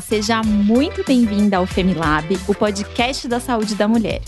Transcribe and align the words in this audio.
Seja 0.00 0.42
muito 0.42 1.04
bem-vinda 1.04 1.56
ao 1.56 1.66
Femilab, 1.66 2.38
o 2.46 2.54
podcast 2.54 3.26
da 3.26 3.40
saúde 3.40 3.74
da 3.74 3.88
mulher. 3.88 4.20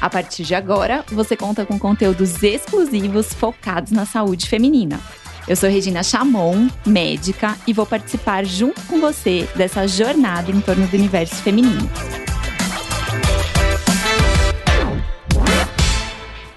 A 0.00 0.08
partir 0.08 0.44
de 0.44 0.54
agora, 0.54 1.04
você 1.08 1.36
conta 1.36 1.66
com 1.66 1.78
conteúdos 1.78 2.42
exclusivos 2.42 3.32
focados 3.32 3.92
na 3.92 4.06
saúde 4.06 4.48
feminina. 4.48 4.98
Eu 5.46 5.56
sou 5.56 5.68
Regina 5.68 6.02
Chamon, 6.02 6.68
médica, 6.86 7.56
e 7.66 7.72
vou 7.72 7.84
participar 7.84 8.44
junto 8.44 8.80
com 8.82 9.00
você 9.00 9.48
dessa 9.54 9.86
jornada 9.86 10.50
em 10.50 10.60
torno 10.60 10.86
do 10.86 10.96
universo 10.96 11.36
feminino. 11.36 11.90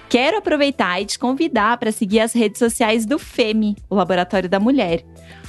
Quero 0.08 0.38
aproveitar 0.38 1.00
e 1.00 1.06
te 1.06 1.18
convidar 1.18 1.76
para 1.76 1.90
seguir 1.90 2.20
as 2.20 2.32
redes 2.32 2.60
sociais 2.60 3.04
do 3.04 3.18
FEMI, 3.18 3.76
o 3.90 3.96
Laboratório 3.96 4.48
da 4.48 4.60
Mulher. 4.60 5.04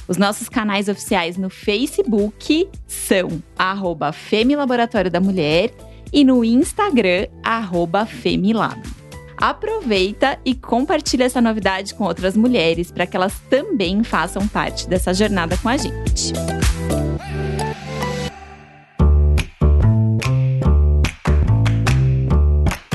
Os 0.08 0.16
nossos 0.16 0.48
canais 0.48 0.88
oficiais 0.88 1.36
no 1.36 1.50
Facebook 1.50 2.68
são 2.86 3.42
arroba 3.58 4.14
Laboratório 4.56 5.10
da 5.10 5.20
Mulher 5.20 5.72
e 6.12 6.24
no 6.24 6.44
Instagram, 6.44 7.26
arroba 7.42 8.06
Femilab. 8.06 8.80
Aproveita 9.36 10.38
e 10.44 10.54
compartilha 10.54 11.24
essa 11.24 11.40
novidade 11.40 11.94
com 11.94 12.04
outras 12.04 12.36
mulheres 12.36 12.90
para 12.90 13.06
que 13.06 13.16
elas 13.16 13.34
também 13.50 14.02
façam 14.02 14.46
parte 14.46 14.88
dessa 14.88 15.12
jornada 15.12 15.58
com 15.58 15.68
a 15.68 15.76
gente. 15.76 16.32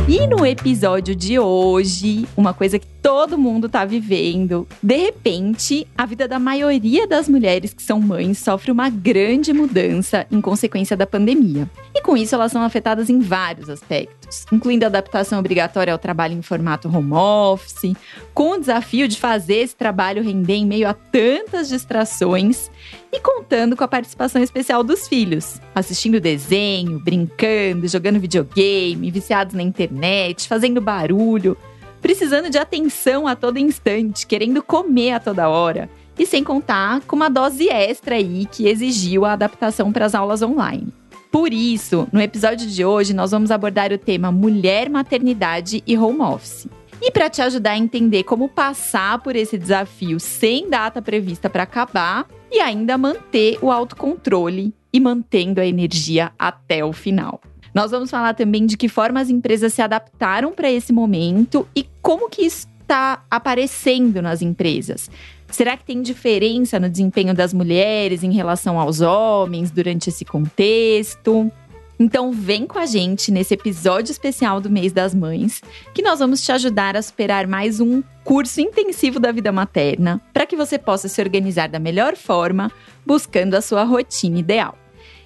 E 0.07 0.27
no 0.27 0.45
episódio 0.45 1.15
de 1.15 1.37
hoje, 1.37 2.27
uma 2.35 2.53
coisa 2.53 2.79
que 2.79 2.87
todo 3.01 3.37
mundo 3.37 3.67
tá 3.67 3.83
vivendo, 3.83 4.67
de 4.81 4.95
repente, 4.95 5.87
a 5.97 6.05
vida 6.05 6.27
da 6.27 6.37
maioria 6.37 7.07
das 7.07 7.27
mulheres 7.27 7.73
que 7.73 7.81
são 7.81 7.99
mães 7.99 8.37
sofre 8.37 8.71
uma 8.71 8.89
grande 8.89 9.51
mudança 9.51 10.27
em 10.31 10.39
consequência 10.39 10.95
da 10.95 11.07
pandemia. 11.07 11.69
E 11.95 12.01
com 12.01 12.15
isso, 12.15 12.35
elas 12.35 12.51
são 12.51 12.61
afetadas 12.61 13.09
em 13.09 13.19
vários 13.19 13.69
aspectos, 13.69 14.45
incluindo 14.51 14.85
a 14.85 14.87
adaptação 14.87 15.39
obrigatória 15.39 15.91
ao 15.91 15.99
trabalho 15.99 16.37
em 16.37 16.41
formato 16.41 16.87
home 16.87 17.13
office, 17.13 17.93
com 18.33 18.51
o 18.51 18.59
desafio 18.59 19.07
de 19.07 19.19
fazer 19.19 19.55
esse 19.55 19.75
trabalho 19.75 20.23
render 20.23 20.55
em 20.55 20.65
meio 20.65 20.87
a 20.87 20.93
tantas 20.93 21.67
distrações 21.69 22.69
e 23.11 23.19
contando 23.19 23.75
com 23.75 23.83
a 23.83 23.87
participação 23.87 24.41
especial 24.41 24.83
dos 24.83 25.07
filhos, 25.07 25.59
assistindo 25.73 26.19
desenho, 26.19 26.99
brincando, 26.99 27.87
jogando 27.87 28.19
videogame, 28.19 29.11
viciados 29.11 29.53
na 29.53 29.63
internet, 29.63 30.47
fazendo 30.47 30.79
barulho, 30.79 31.57
precisando 32.01 32.49
de 32.49 32.57
atenção 32.57 33.27
a 33.27 33.35
todo 33.35 33.59
instante, 33.59 34.25
querendo 34.25 34.63
comer 34.63 35.11
a 35.13 35.19
toda 35.19 35.49
hora. 35.49 35.89
E 36.17 36.25
sem 36.25 36.43
contar 36.43 37.01
com 37.01 37.15
uma 37.15 37.29
dose 37.29 37.69
extra 37.69 38.15
aí 38.15 38.45
que 38.45 38.67
exigiu 38.67 39.25
a 39.25 39.33
adaptação 39.33 39.91
para 39.91 40.05
as 40.05 40.13
aulas 40.13 40.41
online. 40.41 40.93
Por 41.31 41.53
isso, 41.53 42.07
no 42.11 42.21
episódio 42.21 42.67
de 42.67 42.83
hoje, 42.83 43.13
nós 43.13 43.31
vamos 43.31 43.51
abordar 43.51 43.93
o 43.93 43.97
tema 43.97 44.31
mulher, 44.31 44.89
maternidade 44.89 45.81
e 45.87 45.97
home 45.97 46.19
office. 46.19 46.67
E 47.01 47.09
para 47.09 47.29
te 47.29 47.41
ajudar 47.41 47.71
a 47.71 47.77
entender 47.77 48.23
como 48.23 48.49
passar 48.49 49.17
por 49.19 49.35
esse 49.35 49.57
desafio 49.57 50.19
sem 50.19 50.69
data 50.69 51.01
prevista 51.01 51.49
para 51.49 51.63
acabar 51.63 52.27
e 52.51 52.59
ainda 52.59 52.97
manter 52.97 53.57
o 53.61 53.71
autocontrole 53.71 54.73
e 54.93 54.99
mantendo 54.99 55.61
a 55.61 55.65
energia 55.65 56.31
até 56.37 56.83
o 56.83 56.91
final. 56.91 57.41
Nós 57.73 57.91
vamos 57.91 58.09
falar 58.09 58.33
também 58.33 58.65
de 58.65 58.75
que 58.75 58.89
forma 58.89 59.19
as 59.19 59.29
empresas 59.29 59.73
se 59.73 59.81
adaptaram 59.81 60.51
para 60.51 60.69
esse 60.69 60.91
momento 60.91 61.67
e 61.75 61.87
como 62.01 62.29
que 62.29 62.41
está 62.41 63.23
aparecendo 63.29 64.21
nas 64.21 64.41
empresas. 64.41 65.09
Será 65.49 65.75
que 65.75 65.85
tem 65.85 66.01
diferença 66.01 66.79
no 66.79 66.89
desempenho 66.89 67.33
das 67.33 67.53
mulheres 67.53 68.23
em 68.23 68.31
relação 68.31 68.79
aos 68.79 69.01
homens 69.01 69.71
durante 69.71 70.09
esse 70.09 70.25
contexto? 70.25 71.51
Então 71.99 72.31
vem 72.31 72.65
com 72.65 72.79
a 72.79 72.85
gente 72.85 73.31
nesse 73.31 73.53
episódio 73.53 74.11
especial 74.11 74.59
do 74.59 74.71
Mês 74.71 74.91
das 74.91 75.13
Mães, 75.13 75.61
que 75.93 76.01
nós 76.01 76.19
vamos 76.19 76.41
te 76.41 76.51
ajudar 76.51 76.97
a 76.97 77.01
superar 77.01 77.45
mais 77.45 77.79
um 77.79 78.01
curso 78.23 78.59
intensivo 78.59 79.19
da 79.19 79.31
vida 79.31 79.51
materna, 79.51 80.19
para 80.33 80.47
que 80.47 80.55
você 80.55 80.79
possa 80.79 81.07
se 81.07 81.21
organizar 81.21 81.69
da 81.69 81.79
melhor 81.79 82.15
forma, 82.15 82.71
buscando 83.05 83.53
a 83.53 83.61
sua 83.61 83.83
rotina 83.83 84.39
ideal. 84.39 84.80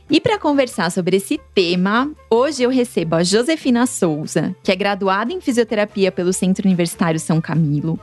E 0.09 0.21
para 0.21 0.37
conversar 0.37 0.91
sobre 0.91 1.17
esse 1.17 1.39
tema, 1.55 2.11
hoje 2.29 2.61
eu 2.61 2.69
recebo 2.69 3.15
a 3.15 3.23
Josefina 3.23 3.87
Souza, 3.87 4.55
que 4.61 4.71
é 4.71 4.75
graduada 4.75 5.33
em 5.33 5.41
fisioterapia 5.41 6.11
pelo 6.11 6.31
Centro 6.31 6.67
Universitário 6.67 7.19
São 7.19 7.41
Camilo, 7.41 7.99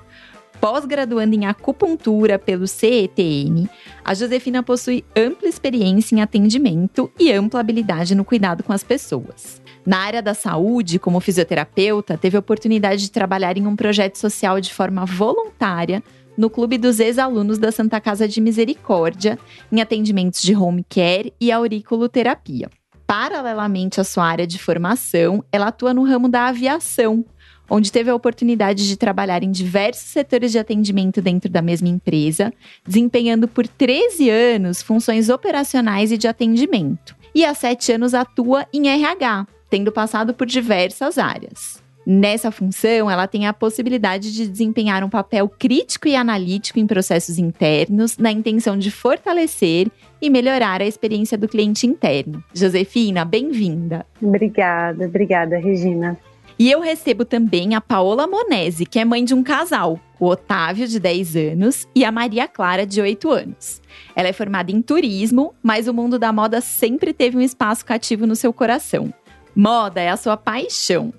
pós-graduando 0.61 1.37
em 1.37 1.47
acupuntura 1.47 2.41
pelo 2.41 2.67
CETN, 2.67 3.69
a 4.05 4.15
Josefina 4.15 4.65
possui 4.65 5.05
ampla 5.15 5.49
experiência 5.49 6.17
em 6.17 6.21
atendimento 6.21 7.11
e 7.19 7.33
ampla 7.33 7.61
habilidade 7.61 8.17
no 8.17 8.25
cuidado 8.25 8.65
com 8.65 8.73
as 8.73 8.83
pessoas. 8.83 9.62
Na 9.87 9.99
área 9.99 10.23
da 10.23 10.35
saúde, 10.35 10.99
como 10.99 11.21
fisioterapeuta, 11.21 12.19
teve 12.19 12.37
a 12.37 12.41
oportunidade 12.41 13.03
de 13.03 13.11
trabalhar 13.11 13.57
em 13.57 13.67
um 13.67 13.77
projeto 13.77 14.17
social 14.17 14.61
de 14.61 14.73
forma 14.73 15.05
voluntária 15.05 16.03
no 16.37 16.48
Clube 16.48 16.78
dos 16.78 17.00
Ex-Alunos 17.00 17.59
da 17.59 17.70
Santa 17.72 18.00
Casa 18.00 18.26
de 18.26 18.41
Misericórdia, 18.41 19.38
em 19.70 19.81
atendimentos 19.81 20.43
de 20.43 20.54
home 20.54 20.84
care 20.88 21.32
e 21.41 21.53
auriculoterapia. 21.53 22.70
Paralelamente 23.06 24.00
à 24.00 24.04
sua 24.04 24.25
área 24.25 24.47
de 24.47 24.59
formação, 24.59 25.44
ela 25.53 25.69
atua 25.69 25.93
no 25.93 26.04
ramo 26.04 26.28
da 26.28 26.47
aviação, 26.47 27.25
onde 27.69 27.93
teve 27.93 28.10
a 28.10 28.15
oportunidade 28.15 28.87
de 28.87 28.97
trabalhar 28.97 29.43
em 29.43 29.50
diversos 29.50 30.10
setores 30.10 30.53
de 30.53 30.59
atendimento 30.59 31.20
dentro 31.20 31.50
da 31.50 31.62
mesma 31.62 31.88
empresa, 31.88 32.53
desempenhando 32.87 33.49
por 33.49 33.66
13 33.66 34.31
anos 34.31 34.82
funções 34.82 35.28
operacionais 35.28 36.12
e 36.12 36.19
de 36.19 36.28
atendimento. 36.28 37.14
E 37.34 37.44
há 37.44 37.54
sete 37.54 37.93
anos 37.93 38.12
atua 38.12 38.66
em 38.72 38.88
RH, 38.88 39.47
tendo 39.70 39.91
passado 39.91 40.34
por 40.34 40.47
diversas 40.47 41.16
áreas. 41.16 41.81
Nessa 42.05 42.51
função, 42.51 43.11
ela 43.11 43.29
tem 43.29 43.47
a 43.47 43.53
possibilidade 43.53 44.33
de 44.33 44.49
desempenhar 44.49 45.05
um 45.05 45.09
papel 45.09 45.49
crítico 45.49 46.09
e 46.09 46.17
analítico 46.17 46.81
em 46.81 46.87
processos 46.87 47.39
internos, 47.39 48.19
na 48.19 48.33
intenção 48.33 48.77
de 48.77 48.91
fortalecer 48.91 49.89
e 50.21 50.29
melhorar 50.29 50.83
a 50.83 50.87
experiência 50.87 51.39
do 51.39 51.49
cliente 51.49 51.87
interno. 51.87 52.43
Josefina, 52.53 53.25
bem-vinda. 53.25 54.05
Obrigada, 54.21 55.07
obrigada, 55.07 55.59
Regina. 55.59 56.19
E 56.59 56.71
eu 56.71 56.81
recebo 56.81 57.25
também 57.25 57.75
a 57.75 57.81
Paola 57.81 58.27
Monese, 58.27 58.85
que 58.85 58.99
é 58.99 59.05
mãe 59.05 59.25
de 59.25 59.35
um 59.35 59.43
casal, 59.43 59.99
o 60.21 60.27
Otávio, 60.27 60.87
de 60.87 61.01
10 61.01 61.37
anos, 61.37 61.89
e 61.95 62.05
a 62.05 62.12
Maria 62.12 62.47
Clara, 62.47 62.87
de 62.87 63.01
8 63.01 63.31
anos. 63.31 63.81
Ela 64.15 64.29
é 64.29 64.33
formada 64.33 64.71
em 64.71 64.83
turismo, 64.83 65.55
mas 65.62 65.89
o 65.89 65.95
mundo 65.95 66.19
da 66.19 66.33
moda 66.33 66.61
sempre 66.61 67.12
teve 67.12 67.37
um 67.37 67.41
espaço 67.41 67.85
cativo 67.85 68.27
no 68.27 68.37
seu 68.37 68.53
coração. 68.53 69.12
Moda 69.57 70.01
é 70.01 70.09
a 70.09 70.17
sua 70.17 70.37
paixão. 70.37 71.12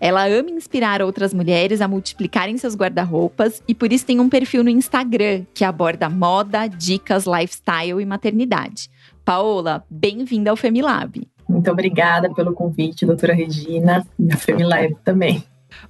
Ela 0.00 0.28
ama 0.28 0.50
inspirar 0.50 1.00
outras 1.00 1.32
mulheres 1.32 1.80
a 1.80 1.88
multiplicarem 1.88 2.58
seus 2.58 2.76
guarda-roupas 2.76 3.62
e 3.66 3.74
por 3.74 3.92
isso 3.92 4.04
tem 4.04 4.20
um 4.20 4.28
perfil 4.28 4.62
no 4.62 4.70
Instagram 4.70 5.44
que 5.54 5.64
aborda 5.64 6.10
moda, 6.10 6.66
dicas, 6.66 7.24
lifestyle 7.24 8.00
e 8.00 8.04
maternidade. 8.04 8.90
Paola, 9.24 9.84
bem-vinda 9.88 10.50
ao 10.50 10.56
Femilab. 10.56 11.26
Muito 11.48 11.70
obrigada 11.70 12.32
pelo 12.34 12.52
convite, 12.52 13.06
doutora 13.06 13.32
Regina, 13.32 14.06
e 14.18 14.32
a 14.32 14.36
FemiLab 14.36 14.96
também. 15.04 15.42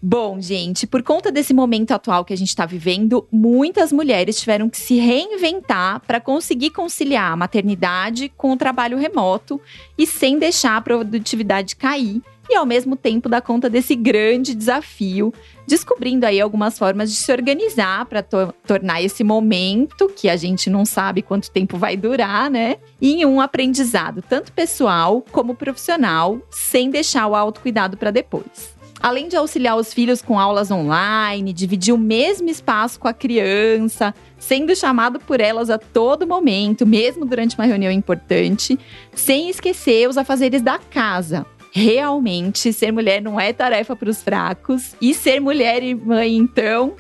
Bom, 0.03 0.41
gente, 0.41 0.87
por 0.87 1.03
conta 1.03 1.31
desse 1.31 1.55
momento 1.55 1.93
atual 1.93 2.25
que 2.25 2.33
a 2.33 2.37
gente 2.37 2.49
está 2.49 2.67
vivendo, 2.67 3.27
muitas 3.31 3.93
mulheres 3.93 4.39
tiveram 4.39 4.69
que 4.69 4.79
se 4.79 4.99
reinventar 4.99 6.01
para 6.07 6.21
conseguir 6.21 6.71
conciliar 6.71 7.33
a 7.33 7.37
maternidade 7.37 8.29
com 8.37 8.53
o 8.53 8.57
trabalho 8.57 8.99
remoto 8.99 9.61
e 9.97 10.07
sem 10.07 10.39
deixar 10.39 10.77
a 10.77 10.81
produtividade 10.81 11.77
cair 11.77 12.23
e 12.49 12.55
ao 12.55 12.67
mesmo 12.67 12.97
tempo 12.97 13.29
dar 13.29 13.41
conta 13.41 13.69
desse 13.69 13.95
grande 13.95 14.55
desafio, 14.55 15.33
descobrindo 15.67 16.27
aí 16.27 16.41
algumas 16.41 16.79
formas 16.79 17.11
de 17.11 17.17
se 17.17 17.33
organizar 17.33 18.07
para 18.07 18.23
to 18.23 18.55
tornar 18.67 19.03
esse 19.03 19.25
momento, 19.25 20.09
que 20.09 20.29
a 20.29 20.37
gente 20.37 20.71
não 20.71 20.85
sabe 20.85 21.23
quanto 21.23 21.51
tempo 21.51 21.77
vai 21.77 21.97
durar, 21.97 22.51
né, 22.51 22.77
em 23.01 23.25
um 23.25 23.41
aprendizado 23.41 24.23
tanto 24.23 24.53
pessoal 24.53 25.25
como 25.33 25.55
profissional, 25.55 26.41
sem 26.51 26.91
deixar 26.91 27.27
o 27.27 27.35
autocuidado 27.35 27.97
para 27.97 28.11
depois. 28.11 28.77
Além 29.01 29.29
de 29.29 29.37
auxiliar 29.37 29.77
os 29.77 29.93
filhos 29.93 30.23
com 30.23 30.39
aulas 30.39 30.71
online, 30.71 31.53
dividir 31.53 31.93
o 31.95 31.99
mesmo 31.99 32.49
espaço 32.49 32.99
com 32.99 33.07
a 33.07 33.13
criança, 33.13 34.15
sendo 34.39 34.75
chamado 34.75 35.21
por 35.21 35.41
elas 35.41 35.69
a 35.69 35.79
todo 35.79 36.27
momento, 36.27 36.87
mesmo 36.87 37.25
durante 37.25 37.57
uma 37.57 37.67
reunião 37.67 37.93
importante, 37.93 38.79
sem 39.15 39.51
esquecer 39.51 40.09
os 40.09 40.17
afazeres 40.17 40.63
da 40.63 40.79
casa, 40.79 41.47
realmente 41.73 42.73
ser 42.73 42.93
mulher 42.93 43.21
não 43.21 43.39
é 43.39 43.53
tarefa 43.53 43.95
para 43.95 44.11
os 44.11 44.23
fracos. 44.23 44.95
E 45.01 45.13
ser 45.15 45.41
mulher 45.41 45.83
e 45.83 45.95
mãe, 45.95 46.37
então. 46.37 46.95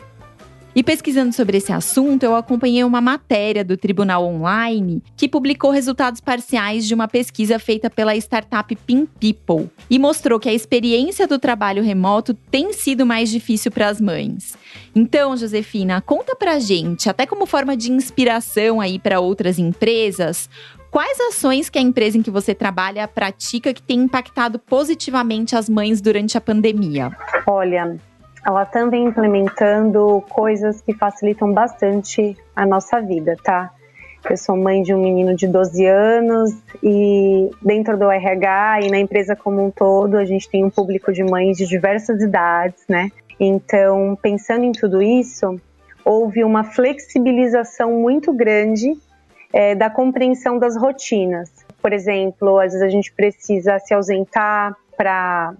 E 0.76 0.82
pesquisando 0.82 1.32
sobre 1.32 1.56
esse 1.56 1.72
assunto, 1.72 2.22
eu 2.22 2.36
acompanhei 2.36 2.84
uma 2.84 3.00
matéria 3.00 3.64
do 3.64 3.78
Tribunal 3.78 4.22
Online 4.26 5.02
que 5.16 5.26
publicou 5.26 5.70
resultados 5.70 6.20
parciais 6.20 6.86
de 6.86 6.92
uma 6.92 7.08
pesquisa 7.08 7.58
feita 7.58 7.88
pela 7.88 8.14
startup 8.14 8.76
Pin 8.86 9.06
People 9.06 9.70
e 9.88 9.98
mostrou 9.98 10.38
que 10.38 10.50
a 10.50 10.52
experiência 10.52 11.26
do 11.26 11.38
trabalho 11.38 11.82
remoto 11.82 12.34
tem 12.34 12.74
sido 12.74 13.06
mais 13.06 13.30
difícil 13.30 13.72
para 13.72 13.88
as 13.88 14.02
mães. 14.02 14.54
Então, 14.94 15.34
Josefina, 15.34 16.02
conta 16.02 16.36
pra 16.36 16.58
gente, 16.58 17.08
até 17.08 17.24
como 17.24 17.46
forma 17.46 17.74
de 17.74 17.90
inspiração 17.90 18.78
aí 18.78 18.98
para 18.98 19.18
outras 19.18 19.58
empresas, 19.58 20.50
quais 20.96 21.20
ações 21.20 21.68
que 21.68 21.78
a 21.78 21.82
empresa 21.82 22.16
em 22.16 22.22
que 22.22 22.30
você 22.30 22.54
trabalha 22.54 23.06
pratica 23.06 23.74
que 23.74 23.82
tem 23.82 23.98
impactado 23.98 24.58
positivamente 24.58 25.54
as 25.54 25.68
mães 25.68 26.00
durante 26.00 26.38
a 26.38 26.40
pandemia? 26.40 27.10
Olha, 27.46 27.98
ela 28.46 28.64
também 28.64 29.04
implementando 29.04 30.24
coisas 30.30 30.80
que 30.80 30.94
facilitam 30.94 31.52
bastante 31.52 32.34
a 32.56 32.64
nossa 32.64 32.98
vida, 32.98 33.36
tá? 33.44 33.70
Eu 34.30 34.38
sou 34.38 34.56
mãe 34.56 34.82
de 34.82 34.94
um 34.94 35.02
menino 35.02 35.36
de 35.36 35.46
12 35.46 35.84
anos 35.84 36.52
e 36.82 37.50
dentro 37.60 37.98
do 37.98 38.10
RH 38.10 38.80
e 38.84 38.90
na 38.90 38.98
empresa 38.98 39.36
como 39.36 39.66
um 39.66 39.70
todo, 39.70 40.16
a 40.16 40.24
gente 40.24 40.48
tem 40.48 40.64
um 40.64 40.70
público 40.70 41.12
de 41.12 41.22
mães 41.22 41.58
de 41.58 41.66
diversas 41.66 42.22
idades, 42.22 42.84
né? 42.88 43.10
Então, 43.38 44.16
pensando 44.22 44.64
em 44.64 44.72
tudo 44.72 45.02
isso, 45.02 45.60
houve 46.02 46.42
uma 46.42 46.64
flexibilização 46.64 47.92
muito 47.92 48.32
grande 48.32 48.96
é, 49.56 49.74
da 49.74 49.88
compreensão 49.88 50.58
das 50.58 50.76
rotinas. 50.76 51.50
Por 51.80 51.90
exemplo, 51.90 52.58
às 52.58 52.72
vezes 52.72 52.82
a 52.82 52.90
gente 52.90 53.10
precisa 53.10 53.78
se 53.78 53.94
ausentar 53.94 54.76
para 54.98 55.54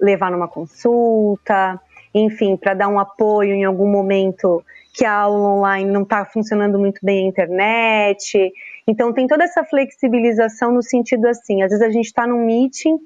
levar 0.00 0.30
numa 0.30 0.48
consulta, 0.48 1.78
enfim, 2.14 2.56
para 2.56 2.72
dar 2.72 2.88
um 2.88 2.98
apoio 2.98 3.52
em 3.52 3.62
algum 3.62 3.86
momento 3.86 4.64
que 4.94 5.04
a 5.04 5.12
aula 5.12 5.50
online 5.50 5.90
não 5.90 6.02
está 6.02 6.24
funcionando 6.24 6.78
muito 6.78 6.98
bem 7.02 7.26
a 7.26 7.28
internet. 7.28 8.50
Então 8.88 9.12
tem 9.12 9.26
toda 9.26 9.44
essa 9.44 9.62
flexibilização 9.64 10.72
no 10.72 10.82
sentido 10.82 11.26
assim, 11.26 11.62
às 11.62 11.68
vezes 11.68 11.86
a 11.86 11.90
gente 11.90 12.06
está 12.06 12.26
num 12.26 12.46
meeting 12.46 12.96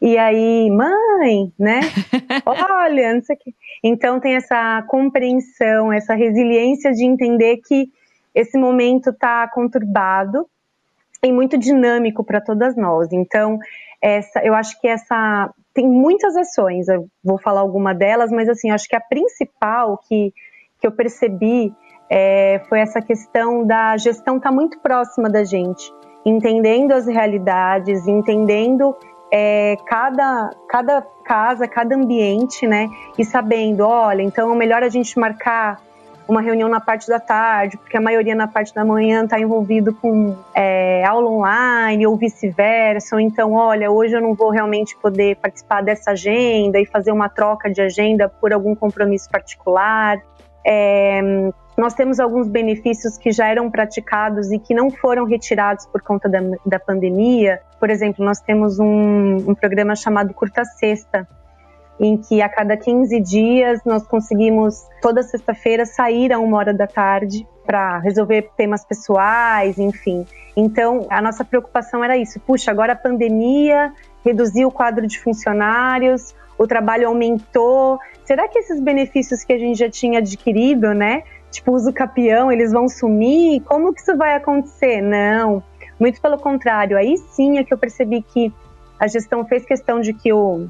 e 0.00 0.16
aí, 0.16 0.70
mãe, 0.70 1.52
né? 1.58 1.80
Olha, 2.46 3.14
não 3.14 3.22
sei 3.22 3.34
o 3.34 3.38
quê. 3.40 3.52
Então 3.82 4.20
tem 4.20 4.36
essa 4.36 4.80
compreensão, 4.86 5.92
essa 5.92 6.14
resiliência 6.14 6.92
de 6.92 7.04
entender 7.04 7.56
que 7.66 7.90
esse 8.34 8.58
momento 8.58 9.10
está 9.10 9.48
conturbado 9.48 10.46
e 11.22 11.32
muito 11.32 11.58
dinâmico 11.58 12.22
para 12.22 12.40
todas 12.40 12.76
nós. 12.76 13.12
Então, 13.12 13.58
essa, 14.00 14.40
eu 14.44 14.54
acho 14.54 14.80
que 14.80 14.86
essa 14.86 15.52
tem 15.74 15.86
muitas 15.88 16.36
ações, 16.36 16.88
eu 16.88 17.06
vou 17.22 17.38
falar 17.38 17.60
alguma 17.60 17.94
delas, 17.94 18.32
mas 18.32 18.48
assim, 18.48 18.70
acho 18.70 18.88
que 18.88 18.96
a 18.96 19.00
principal 19.00 19.98
que, 20.08 20.32
que 20.80 20.86
eu 20.86 20.90
percebi 20.90 21.72
é, 22.10 22.60
foi 22.68 22.80
essa 22.80 23.00
questão 23.00 23.64
da 23.64 23.96
gestão 23.96 24.38
estar 24.38 24.48
tá 24.48 24.54
muito 24.54 24.80
próxima 24.80 25.30
da 25.30 25.44
gente, 25.44 25.92
entendendo 26.24 26.92
as 26.92 27.06
realidades, 27.06 28.08
entendendo 28.08 28.96
é, 29.32 29.76
cada, 29.86 30.50
cada 30.68 31.02
casa, 31.24 31.68
cada 31.68 31.94
ambiente, 31.94 32.66
né? 32.66 32.88
E 33.16 33.24
sabendo, 33.24 33.84
olha, 33.84 34.22
então 34.22 34.52
é 34.52 34.56
melhor 34.56 34.82
a 34.82 34.88
gente 34.88 35.18
marcar 35.18 35.80
uma 36.28 36.42
reunião 36.42 36.68
na 36.68 36.78
parte 36.78 37.08
da 37.08 37.18
tarde, 37.18 37.78
porque 37.78 37.96
a 37.96 38.00
maioria 38.00 38.34
na 38.34 38.46
parte 38.46 38.74
da 38.74 38.84
manhã 38.84 39.24
está 39.24 39.40
envolvido 39.40 39.94
com 39.94 40.36
é, 40.54 41.02
aula 41.06 41.30
online 41.30 42.06
ou 42.06 42.16
vice-versa, 42.16 43.16
ou 43.16 43.20
então, 43.20 43.54
olha, 43.54 43.90
hoje 43.90 44.14
eu 44.14 44.20
não 44.20 44.34
vou 44.34 44.50
realmente 44.50 44.94
poder 44.98 45.36
participar 45.36 45.82
dessa 45.82 46.10
agenda 46.10 46.78
e 46.78 46.84
fazer 46.84 47.12
uma 47.12 47.30
troca 47.30 47.70
de 47.70 47.80
agenda 47.80 48.28
por 48.28 48.52
algum 48.52 48.74
compromisso 48.74 49.30
particular. 49.30 50.20
É, 50.66 51.22
nós 51.78 51.94
temos 51.94 52.20
alguns 52.20 52.48
benefícios 52.48 53.16
que 53.16 53.30
já 53.30 53.46
eram 53.46 53.70
praticados 53.70 54.52
e 54.52 54.58
que 54.58 54.74
não 54.74 54.90
foram 54.90 55.24
retirados 55.24 55.86
por 55.86 56.02
conta 56.02 56.28
da, 56.28 56.40
da 56.66 56.78
pandemia. 56.78 57.60
Por 57.80 57.88
exemplo, 57.88 58.24
nós 58.24 58.40
temos 58.40 58.78
um, 58.78 59.36
um 59.50 59.54
programa 59.54 59.94
chamado 59.94 60.34
Curta 60.34 60.64
Sexta, 60.64 61.26
em 62.00 62.16
que 62.16 62.40
a 62.40 62.48
cada 62.48 62.76
15 62.76 63.20
dias 63.20 63.80
nós 63.84 64.06
conseguimos 64.06 64.86
toda 65.02 65.22
sexta-feira 65.22 65.84
sair 65.84 66.32
a 66.32 66.38
uma 66.38 66.56
hora 66.56 66.72
da 66.72 66.86
tarde 66.86 67.46
para 67.66 67.98
resolver 67.98 68.50
temas 68.56 68.84
pessoais, 68.84 69.78
enfim. 69.78 70.24
Então, 70.56 71.06
a 71.10 71.20
nossa 71.20 71.44
preocupação 71.44 72.02
era 72.02 72.16
isso. 72.16 72.40
Puxa, 72.40 72.70
agora 72.70 72.94
a 72.94 72.96
pandemia 72.96 73.92
reduziu 74.24 74.68
o 74.68 74.72
quadro 74.72 75.06
de 75.06 75.20
funcionários, 75.20 76.34
o 76.56 76.66
trabalho 76.66 77.08
aumentou. 77.08 77.98
Será 78.24 78.48
que 78.48 78.58
esses 78.58 78.80
benefícios 78.80 79.44
que 79.44 79.52
a 79.52 79.58
gente 79.58 79.78
já 79.78 79.90
tinha 79.90 80.18
adquirido, 80.18 80.92
né? 80.94 81.22
Tipo, 81.50 81.72
uso 81.72 81.92
capião, 81.92 82.50
eles 82.50 82.72
vão 82.72 82.88
sumir? 82.88 83.62
Como 83.62 83.92
que 83.92 84.00
isso 84.00 84.16
vai 84.16 84.34
acontecer? 84.34 85.00
Não. 85.00 85.62
Muito 85.98 86.20
pelo 86.20 86.38
contrário. 86.38 86.96
Aí 86.96 87.16
sim 87.16 87.58
é 87.58 87.64
que 87.64 87.72
eu 87.72 87.78
percebi 87.78 88.22
que 88.22 88.52
a 88.98 89.06
gestão 89.06 89.44
fez 89.44 89.64
questão 89.64 90.00
de 90.00 90.12
que 90.12 90.32
o 90.32 90.68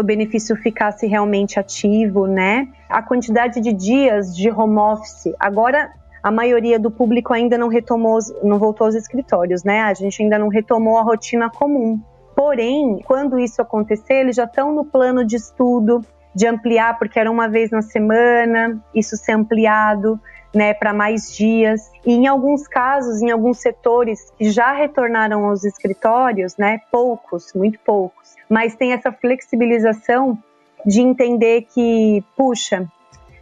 o 0.00 0.02
benefício 0.02 0.56
ficasse 0.56 1.06
realmente 1.06 1.58
ativo, 1.58 2.26
né? 2.26 2.68
A 2.88 3.02
quantidade 3.02 3.60
de 3.60 3.72
dias 3.72 4.34
de 4.34 4.50
home 4.50 4.78
office. 4.78 5.34
Agora, 5.38 5.90
a 6.22 6.30
maioria 6.30 6.78
do 6.78 6.90
público 6.90 7.32
ainda 7.32 7.58
não 7.58 7.68
retomou, 7.68 8.18
não 8.42 8.58
voltou 8.58 8.86
aos 8.86 8.94
escritórios, 8.94 9.64
né? 9.64 9.80
A 9.82 9.94
gente 9.94 10.22
ainda 10.22 10.38
não 10.38 10.48
retomou 10.48 10.98
a 10.98 11.02
rotina 11.02 11.50
comum. 11.50 12.00
Porém, 12.34 13.00
quando 13.04 13.38
isso 13.38 13.60
acontecer, 13.60 14.14
eles 14.14 14.36
já 14.36 14.44
estão 14.44 14.72
no 14.72 14.84
plano 14.84 15.24
de 15.24 15.36
estudo 15.36 16.00
de 16.34 16.46
ampliar, 16.46 16.98
porque 16.98 17.18
era 17.18 17.30
uma 17.30 17.46
vez 17.46 17.70
na 17.70 17.82
semana, 17.82 18.82
isso 18.94 19.18
ser 19.18 19.32
ampliado, 19.32 20.18
né, 20.54 20.72
para 20.72 20.94
mais 20.94 21.30
dias. 21.34 21.90
E 22.06 22.14
em 22.14 22.26
alguns 22.26 22.66
casos, 22.66 23.20
em 23.20 23.30
alguns 23.30 23.58
setores 23.58 24.30
que 24.38 24.50
já 24.50 24.72
retornaram 24.72 25.44
aos 25.44 25.62
escritórios, 25.64 26.56
né, 26.56 26.80
poucos, 26.90 27.52
muito 27.54 27.78
poucos 27.80 28.21
mas 28.52 28.76
tem 28.76 28.92
essa 28.92 29.10
flexibilização 29.10 30.36
de 30.84 31.00
entender 31.00 31.62
que, 31.72 32.22
puxa, 32.36 32.86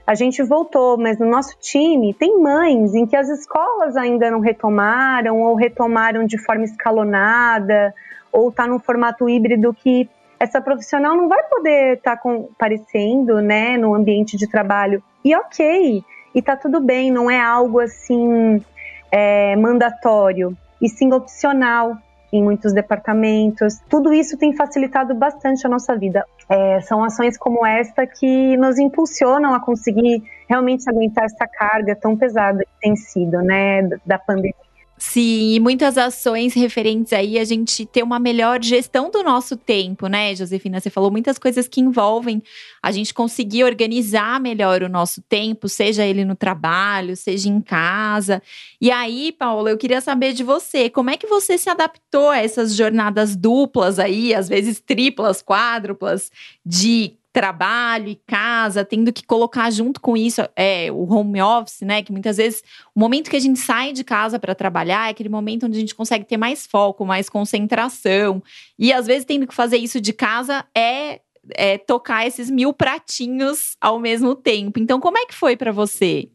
a 0.06 0.14
gente 0.14 0.40
voltou, 0.40 0.96
mas 0.96 1.18
no 1.18 1.28
nosso 1.28 1.58
time 1.58 2.14
tem 2.14 2.40
mães 2.40 2.94
em 2.94 3.04
que 3.04 3.16
as 3.16 3.28
escolas 3.28 3.96
ainda 3.96 4.30
não 4.30 4.38
retomaram 4.38 5.40
ou 5.40 5.56
retomaram 5.56 6.24
de 6.24 6.38
forma 6.38 6.62
escalonada 6.62 7.92
ou 8.30 8.50
está 8.50 8.68
num 8.68 8.78
formato 8.78 9.28
híbrido 9.28 9.74
que 9.74 10.08
essa 10.38 10.60
profissional 10.60 11.16
não 11.16 11.28
vai 11.28 11.42
poder 11.42 11.96
estar 11.96 12.14
tá 12.14 12.22
comparecendo, 12.22 13.42
né, 13.42 13.76
no 13.76 13.96
ambiente 13.96 14.36
de 14.36 14.48
trabalho. 14.48 15.02
E 15.24 15.34
ok, 15.34 16.04
e 16.32 16.40
tá 16.40 16.54
tudo 16.54 16.80
bem, 16.80 17.10
não 17.10 17.28
é 17.28 17.40
algo 17.40 17.80
assim 17.80 18.64
é, 19.10 19.56
mandatório, 19.56 20.56
e 20.80 20.88
sim 20.88 21.12
opcional 21.12 21.98
em 22.32 22.42
muitos 22.42 22.72
departamentos. 22.72 23.78
Tudo 23.88 24.12
isso 24.12 24.36
tem 24.36 24.54
facilitado 24.54 25.14
bastante 25.14 25.66
a 25.66 25.70
nossa 25.70 25.96
vida. 25.96 26.24
É, 26.48 26.80
são 26.82 27.02
ações 27.02 27.36
como 27.36 27.64
esta 27.66 28.06
que 28.06 28.56
nos 28.56 28.78
impulsionam 28.78 29.54
a 29.54 29.60
conseguir 29.60 30.22
realmente 30.48 30.88
aguentar 30.88 31.24
essa 31.24 31.46
carga 31.46 31.96
tão 31.96 32.16
pesada 32.16 32.58
que 32.58 32.80
tem 32.80 32.96
sido, 32.96 33.40
né, 33.42 33.82
da 34.04 34.18
pandemia. 34.18 34.69
Sim, 35.02 35.54
e 35.54 35.60
muitas 35.60 35.96
ações 35.96 36.52
referentes 36.52 37.14
aí 37.14 37.38
a 37.38 37.44
gente 37.44 37.86
ter 37.86 38.02
uma 38.02 38.18
melhor 38.18 38.62
gestão 38.62 39.10
do 39.10 39.22
nosso 39.22 39.56
tempo, 39.56 40.08
né, 40.08 40.34
Josefina? 40.36 40.78
Você 40.78 40.90
falou 40.90 41.10
muitas 41.10 41.38
coisas 41.38 41.66
que 41.66 41.80
envolvem 41.80 42.42
a 42.82 42.92
gente 42.92 43.14
conseguir 43.14 43.64
organizar 43.64 44.38
melhor 44.38 44.82
o 44.82 44.90
nosso 44.90 45.22
tempo, 45.22 45.70
seja 45.70 46.04
ele 46.04 46.22
no 46.22 46.36
trabalho, 46.36 47.16
seja 47.16 47.48
em 47.48 47.62
casa. 47.62 48.42
E 48.78 48.90
aí, 48.90 49.32
Paula, 49.32 49.70
eu 49.70 49.78
queria 49.78 50.02
saber 50.02 50.34
de 50.34 50.44
você, 50.44 50.90
como 50.90 51.08
é 51.08 51.16
que 51.16 51.26
você 51.26 51.56
se 51.56 51.70
adaptou 51.70 52.28
a 52.28 52.36
essas 52.36 52.76
jornadas 52.76 53.34
duplas 53.34 53.98
aí, 53.98 54.34
às 54.34 54.50
vezes 54.50 54.80
triplas, 54.80 55.42
quádruplas, 55.42 56.30
de 56.64 57.16
trabalho 57.32 58.08
e 58.08 58.20
casa, 58.26 58.84
tendo 58.84 59.12
que 59.12 59.24
colocar 59.24 59.70
junto 59.70 60.00
com 60.00 60.16
isso 60.16 60.42
é, 60.56 60.90
o 60.90 61.04
home 61.12 61.40
office, 61.40 61.82
né? 61.82 62.02
Que 62.02 62.10
muitas 62.10 62.36
vezes 62.36 62.62
o 62.94 62.98
momento 62.98 63.30
que 63.30 63.36
a 63.36 63.40
gente 63.40 63.58
sai 63.58 63.92
de 63.92 64.02
casa 64.02 64.38
para 64.38 64.54
trabalhar 64.54 65.06
é 65.06 65.10
aquele 65.10 65.28
momento 65.28 65.66
onde 65.66 65.76
a 65.76 65.80
gente 65.80 65.94
consegue 65.94 66.24
ter 66.24 66.36
mais 66.36 66.66
foco, 66.66 67.06
mais 67.06 67.28
concentração. 67.28 68.42
E 68.78 68.92
às 68.92 69.06
vezes 69.06 69.24
tendo 69.24 69.46
que 69.46 69.54
fazer 69.54 69.76
isso 69.76 70.00
de 70.00 70.12
casa 70.12 70.64
é, 70.76 71.20
é 71.54 71.78
tocar 71.78 72.26
esses 72.26 72.50
mil 72.50 72.72
pratinhos 72.72 73.76
ao 73.80 74.00
mesmo 74.00 74.34
tempo. 74.34 74.80
Então, 74.80 74.98
como 74.98 75.18
é 75.18 75.26
que 75.26 75.34
foi 75.34 75.56
para 75.56 75.70
você? 75.70 76.28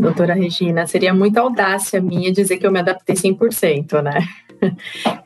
Doutora 0.00 0.32
Regina, 0.32 0.86
seria 0.86 1.12
muita 1.12 1.42
audácia 1.42 2.00
minha 2.00 2.32
dizer 2.32 2.56
que 2.56 2.66
eu 2.66 2.72
me 2.72 2.80
adaptei 2.80 3.14
100%, 3.14 4.02
né? 4.02 4.18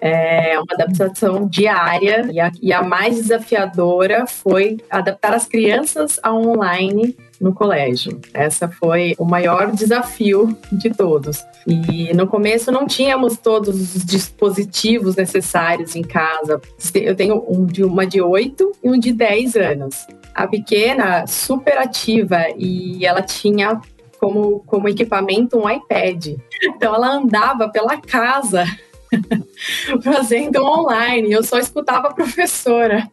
É 0.01 0.57
uma 0.61 0.75
adaptação 0.75 1.49
diária 1.49 2.29
e 2.31 2.39
a, 2.39 2.53
e 2.63 2.73
a 2.73 2.85
mais 2.85 3.17
desafiadora 3.17 4.29
foi 4.29 4.77
adaptar 4.89 5.35
as 5.35 5.45
crianças 5.45 6.21
ao 6.23 6.41
online 6.41 7.17
no 7.41 7.53
colégio. 7.53 8.21
Essa 8.33 8.69
foi 8.69 9.17
o 9.19 9.25
maior 9.25 9.73
desafio 9.73 10.57
de 10.71 10.91
todos. 10.91 11.45
E 11.67 12.15
no 12.15 12.29
começo 12.29 12.71
não 12.71 12.87
tínhamos 12.87 13.37
todos 13.37 13.97
os 13.97 14.05
dispositivos 14.05 15.17
necessários 15.17 15.97
em 15.97 16.03
casa. 16.03 16.61
Eu 16.95 17.17
tenho 17.17 17.45
um 17.49 17.67
de 17.67 17.83
uma 17.83 18.07
de 18.07 18.21
8 18.21 18.73
e 18.85 18.89
um 18.89 18.99
de 18.99 19.13
10 19.13 19.57
anos. 19.57 20.07
A 20.33 20.47
pequena, 20.47 21.27
super 21.27 21.79
ativa, 21.79 22.45
e 22.57 23.05
ela 23.05 23.23
tinha 23.23 23.81
como, 24.25 24.61
como 24.61 24.89
equipamento 24.89 25.59
um 25.59 25.69
iPad. 25.69 26.39
Então 26.63 26.95
ela 26.95 27.17
andava 27.17 27.69
pela 27.69 28.01
casa 28.01 28.65
fazendo 30.03 30.65
online. 30.65 31.31
Eu 31.31 31.43
só 31.43 31.59
escutava 31.59 32.09
a 32.09 32.15
professora. 32.15 33.07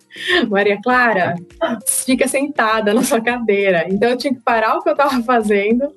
Maria 0.49 0.79
Clara, 0.81 1.35
fica 1.85 2.29
sentada 2.29 2.93
na 2.93 3.03
sua 3.03 3.19
cadeira. 3.19 3.85
Então 3.89 4.09
eu 4.09 4.17
tinha 4.17 4.33
que 4.33 4.39
parar 4.39 4.77
o 4.77 4.81
que 4.81 4.87
eu 4.87 4.93
estava 4.93 5.21
fazendo 5.21 5.93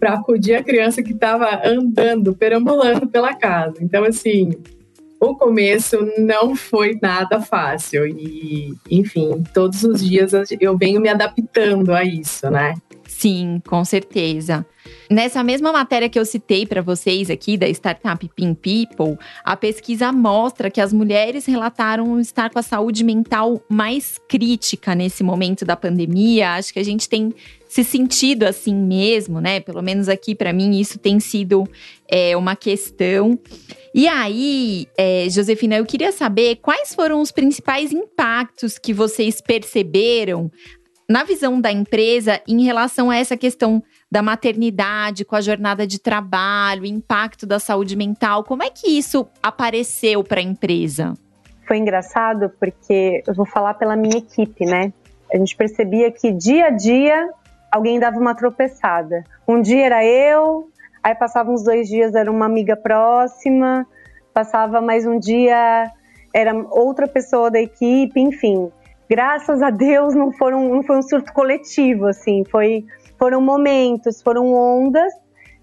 para 0.00 0.14
acudir 0.14 0.56
a 0.56 0.64
criança 0.64 1.00
que 1.00 1.12
estava 1.12 1.62
andando, 1.64 2.34
perambulando 2.34 3.06
pela 3.06 3.34
casa. 3.34 3.76
Então, 3.80 4.02
assim, 4.02 4.50
o 5.20 5.36
começo 5.36 5.96
não 6.18 6.56
foi 6.56 6.98
nada 7.00 7.40
fácil 7.40 8.04
e, 8.06 8.74
enfim, 8.90 9.44
todos 9.54 9.84
os 9.84 10.04
dias 10.04 10.32
eu 10.60 10.76
venho 10.76 11.00
me 11.00 11.08
adaptando 11.08 11.94
a 11.94 12.04
isso, 12.04 12.50
né? 12.50 12.74
Sim, 13.18 13.62
com 13.66 13.82
certeza. 13.82 14.66
Nessa 15.10 15.42
mesma 15.42 15.72
matéria 15.72 16.06
que 16.06 16.18
eu 16.18 16.24
citei 16.26 16.66
para 16.66 16.82
vocês 16.82 17.30
aqui 17.30 17.56
da 17.56 17.66
startup 17.66 18.28
Pin 18.36 18.52
People, 18.52 19.16
a 19.42 19.56
pesquisa 19.56 20.12
mostra 20.12 20.70
que 20.70 20.82
as 20.82 20.92
mulheres 20.92 21.46
relataram 21.46 22.20
estar 22.20 22.50
com 22.50 22.58
a 22.58 22.62
saúde 22.62 23.02
mental 23.02 23.62
mais 23.70 24.20
crítica 24.28 24.94
nesse 24.94 25.24
momento 25.24 25.64
da 25.64 25.74
pandemia. 25.74 26.56
Acho 26.56 26.74
que 26.74 26.78
a 26.78 26.84
gente 26.84 27.08
tem 27.08 27.32
se 27.66 27.82
sentido 27.82 28.44
assim 28.44 28.74
mesmo, 28.74 29.40
né? 29.40 29.60
Pelo 29.60 29.82
menos 29.82 30.10
aqui 30.10 30.34
para 30.34 30.52
mim 30.52 30.78
isso 30.78 30.98
tem 30.98 31.18
sido 31.18 31.66
é, 32.06 32.36
uma 32.36 32.54
questão. 32.54 33.38
E 33.94 34.06
aí, 34.06 34.86
é, 34.96 35.26
Josefina, 35.30 35.76
eu 35.76 35.86
queria 35.86 36.12
saber 36.12 36.56
quais 36.56 36.94
foram 36.94 37.18
os 37.22 37.32
principais 37.32 37.92
impactos 37.92 38.78
que 38.78 38.92
vocês 38.92 39.40
perceberam 39.40 40.52
na 41.08 41.22
visão 41.22 41.60
da 41.60 41.70
empresa 41.70 42.40
em 42.46 42.64
relação 42.64 43.10
a 43.10 43.16
essa 43.16 43.36
questão 43.36 43.82
da 44.10 44.22
maternidade, 44.22 45.24
com 45.24 45.36
a 45.36 45.40
jornada 45.40 45.86
de 45.86 46.00
trabalho, 46.00 46.84
impacto 46.84 47.46
da 47.46 47.58
saúde 47.58 47.96
mental, 47.96 48.44
como 48.44 48.62
é 48.62 48.70
que 48.70 48.88
isso 48.88 49.26
apareceu 49.42 50.22
para 50.24 50.40
a 50.40 50.44
empresa? 50.44 51.14
Foi 51.66 51.78
engraçado 51.78 52.50
porque 52.60 53.22
eu 53.26 53.34
vou 53.34 53.46
falar 53.46 53.74
pela 53.74 53.96
minha 53.96 54.18
equipe, 54.18 54.64
né? 54.64 54.92
A 55.32 55.36
gente 55.36 55.56
percebia 55.56 56.10
que 56.10 56.32
dia 56.32 56.66
a 56.66 56.70
dia 56.70 57.28
alguém 57.70 57.98
dava 57.98 58.18
uma 58.18 58.34
tropeçada. 58.34 59.24
Um 59.46 59.60
dia 59.60 59.86
era 59.86 60.04
eu, 60.04 60.70
aí 61.02 61.14
passava 61.14 61.50
uns 61.50 61.62
dois 61.62 61.88
dias 61.88 62.14
era 62.14 62.30
uma 62.30 62.46
amiga 62.46 62.76
próxima, 62.76 63.86
passava 64.32 64.80
mais 64.80 65.06
um 65.06 65.18
dia 65.18 65.90
era 66.32 66.54
outra 66.70 67.08
pessoa 67.08 67.50
da 67.50 67.60
equipe, 67.60 68.20
enfim 68.20 68.70
graças 69.08 69.62
a 69.62 69.70
Deus 69.70 70.14
não 70.14 70.32
foram 70.32 70.68
não 70.68 70.82
foi 70.82 70.98
um 70.98 71.02
surto 71.02 71.32
coletivo 71.32 72.06
assim. 72.06 72.44
Foi 72.44 72.84
foram 73.18 73.40
momentos 73.40 74.22
foram 74.22 74.52
ondas 74.52 75.12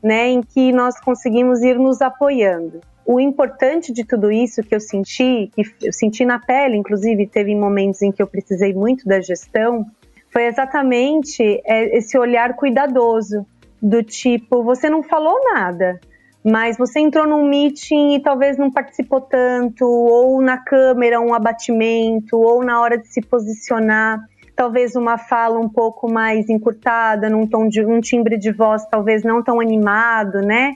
né 0.01 0.29
em 0.29 0.41
que 0.41 0.71
nós 0.71 0.99
conseguimos 0.99 1.61
ir 1.61 1.77
nos 1.77 2.01
apoiando. 2.01 2.81
O 3.05 3.19
importante 3.19 3.91
de 3.91 4.05
tudo 4.05 4.31
isso 4.31 4.63
que 4.63 4.73
eu 4.73 4.79
senti 4.79 5.51
que 5.53 5.63
eu 5.81 5.93
senti 5.93 6.25
na 6.25 6.39
pele 6.39 6.77
inclusive 6.77 7.27
teve 7.27 7.55
momentos 7.55 8.01
em 8.01 8.11
que 8.11 8.21
eu 8.21 8.27
precisei 8.27 8.73
muito 8.73 9.05
da 9.05 9.19
gestão 9.21 9.85
foi 10.31 10.45
exatamente 10.45 11.61
é, 11.65 11.97
esse 11.97 12.17
olhar 12.17 12.55
cuidadoso 12.55 13.45
do 13.81 14.01
tipo 14.01 14.63
você 14.63 14.89
não 14.89 15.03
falou 15.03 15.37
nada 15.53 15.99
mas 16.43 16.77
você 16.77 16.99
entrou 16.99 17.25
num 17.25 17.47
meeting 17.47 18.15
e 18.15 18.19
talvez 18.19 18.57
não 18.57 18.69
participou 18.69 19.21
tanto, 19.21 19.85
ou 19.85 20.41
na 20.41 20.57
câmera 20.57 21.21
um 21.21 21.33
abatimento, 21.33 22.37
ou 22.37 22.63
na 22.63 22.81
hora 22.81 22.97
de 22.97 23.07
se 23.07 23.21
posicionar, 23.21 24.19
talvez 24.53 24.95
uma 24.95 25.17
fala 25.17 25.57
um 25.57 25.69
pouco 25.69 26.11
mais 26.11 26.49
encurtada, 26.49 27.29
num 27.29 27.47
tom 27.47 27.67
de 27.69 27.85
um 27.85 28.01
timbre 28.01 28.37
de 28.37 28.51
voz 28.51 28.85
talvez 28.85 29.23
não 29.23 29.41
tão 29.41 29.61
animado, 29.61 30.41
né? 30.41 30.73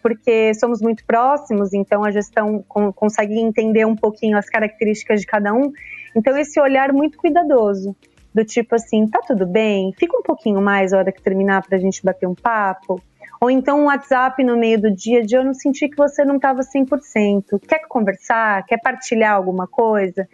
Porque 0.00 0.54
somos 0.54 0.80
muito 0.80 1.04
próximos, 1.04 1.74
então 1.74 2.04
a 2.04 2.12
gestão 2.12 2.64
consegue 2.94 3.38
entender 3.40 3.84
um 3.84 3.96
pouquinho 3.96 4.38
as 4.38 4.48
características 4.48 5.20
de 5.20 5.26
cada 5.26 5.52
um. 5.52 5.72
Então 6.14 6.36
esse 6.38 6.60
olhar 6.60 6.92
muito 6.92 7.18
cuidadoso, 7.18 7.94
do 8.32 8.44
tipo 8.44 8.76
assim, 8.76 9.06
tá 9.08 9.20
tudo 9.26 9.44
bem? 9.44 9.92
Fica 9.98 10.16
um 10.16 10.22
pouquinho 10.22 10.62
mais 10.62 10.92
a 10.92 10.98
hora 10.98 11.10
que 11.10 11.20
terminar 11.20 11.66
para 11.66 11.76
a 11.76 11.80
gente 11.80 12.04
bater 12.04 12.28
um 12.28 12.36
papo 12.36 13.02
ou 13.40 13.50
então 13.50 13.80
um 13.80 13.84
WhatsApp 13.84 14.42
no 14.42 14.56
meio 14.56 14.80
do 14.80 14.90
dia 14.90 15.24
de 15.24 15.34
eu 15.34 15.44
não 15.44 15.54
senti 15.54 15.88
que 15.88 15.96
você 15.96 16.24
não 16.24 16.36
estava 16.36 16.60
100%. 16.60 17.60
Quer 17.66 17.80
conversar? 17.88 18.64
Quer 18.66 18.78
partilhar 18.80 19.34
alguma 19.34 19.66
coisa? 19.66 20.28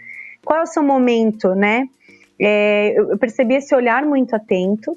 Qual 0.45 0.61
é 0.61 0.63
o 0.63 0.67
seu 0.67 0.83
momento, 0.83 1.55
né? 1.55 1.87
É, 2.41 2.95
eu 2.97 3.19
percebi 3.19 3.55
esse 3.55 3.75
olhar 3.75 4.05
muito 4.05 4.35
atento. 4.35 4.97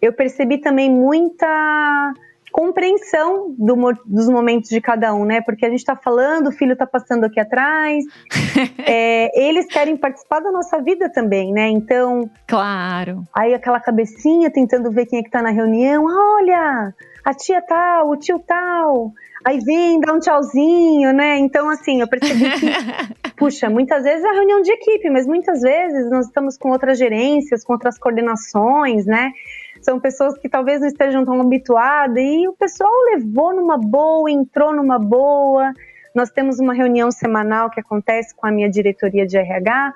Eu 0.00 0.12
percebi 0.12 0.58
também 0.58 0.90
muita 0.90 2.14
compreensão 2.56 3.54
do, 3.58 3.76
dos 4.06 4.30
momentos 4.30 4.70
de 4.70 4.80
cada 4.80 5.14
um, 5.14 5.26
né? 5.26 5.42
Porque 5.42 5.66
a 5.66 5.68
gente 5.68 5.80
está 5.80 5.94
falando, 5.94 6.48
o 6.48 6.52
filho 6.52 6.72
está 6.72 6.86
passando 6.86 7.24
aqui 7.24 7.38
atrás, 7.38 8.02
é, 8.86 9.46
eles 9.46 9.66
querem 9.66 9.94
participar 9.94 10.40
da 10.40 10.50
nossa 10.50 10.80
vida 10.80 11.10
também, 11.10 11.52
né? 11.52 11.68
Então, 11.68 12.30
claro. 12.46 13.24
Aí 13.34 13.52
aquela 13.52 13.78
cabecinha 13.78 14.50
tentando 14.50 14.90
ver 14.90 15.04
quem 15.04 15.18
é 15.18 15.22
que 15.22 15.28
está 15.28 15.42
na 15.42 15.50
reunião, 15.50 16.06
olha, 16.06 16.94
a 17.26 17.34
tia 17.34 17.60
tal, 17.60 18.10
o 18.10 18.16
tio 18.16 18.38
tal. 18.38 19.12
Aí 19.44 19.58
vem, 19.58 19.98
dá 19.98 20.12
um 20.12 20.20
tchauzinho, 20.20 21.12
né? 21.12 21.36
Então, 21.38 21.68
assim, 21.68 22.00
eu 22.00 22.06
percebi 22.06 22.48
que, 22.52 22.66
puxa, 23.36 23.68
muitas 23.68 24.04
vezes 24.04 24.24
é 24.24 24.30
reunião 24.30 24.62
de 24.62 24.70
equipe, 24.70 25.10
mas 25.10 25.26
muitas 25.26 25.60
vezes 25.60 26.08
nós 26.08 26.26
estamos 26.26 26.56
com 26.56 26.70
outras 26.70 26.96
gerências, 26.96 27.64
com 27.64 27.72
outras 27.72 27.98
coordenações, 27.98 29.06
né? 29.06 29.32
São 29.82 29.98
pessoas 29.98 30.38
que 30.38 30.48
talvez 30.48 30.80
não 30.80 30.86
estejam 30.86 31.24
tão 31.24 31.40
habituadas 31.40 32.16
e 32.16 32.46
o 32.46 32.52
pessoal 32.52 32.92
levou 33.12 33.52
numa 33.52 33.76
boa, 33.76 34.30
entrou 34.30 34.72
numa 34.72 34.98
boa. 34.98 35.72
Nós 36.14 36.30
temos 36.30 36.60
uma 36.60 36.74
reunião 36.74 37.10
semanal 37.10 37.70
que 37.70 37.80
acontece 37.80 38.32
com 38.36 38.46
a 38.46 38.52
minha 38.52 38.70
diretoria 38.70 39.26
de 39.26 39.36
RH 39.36 39.94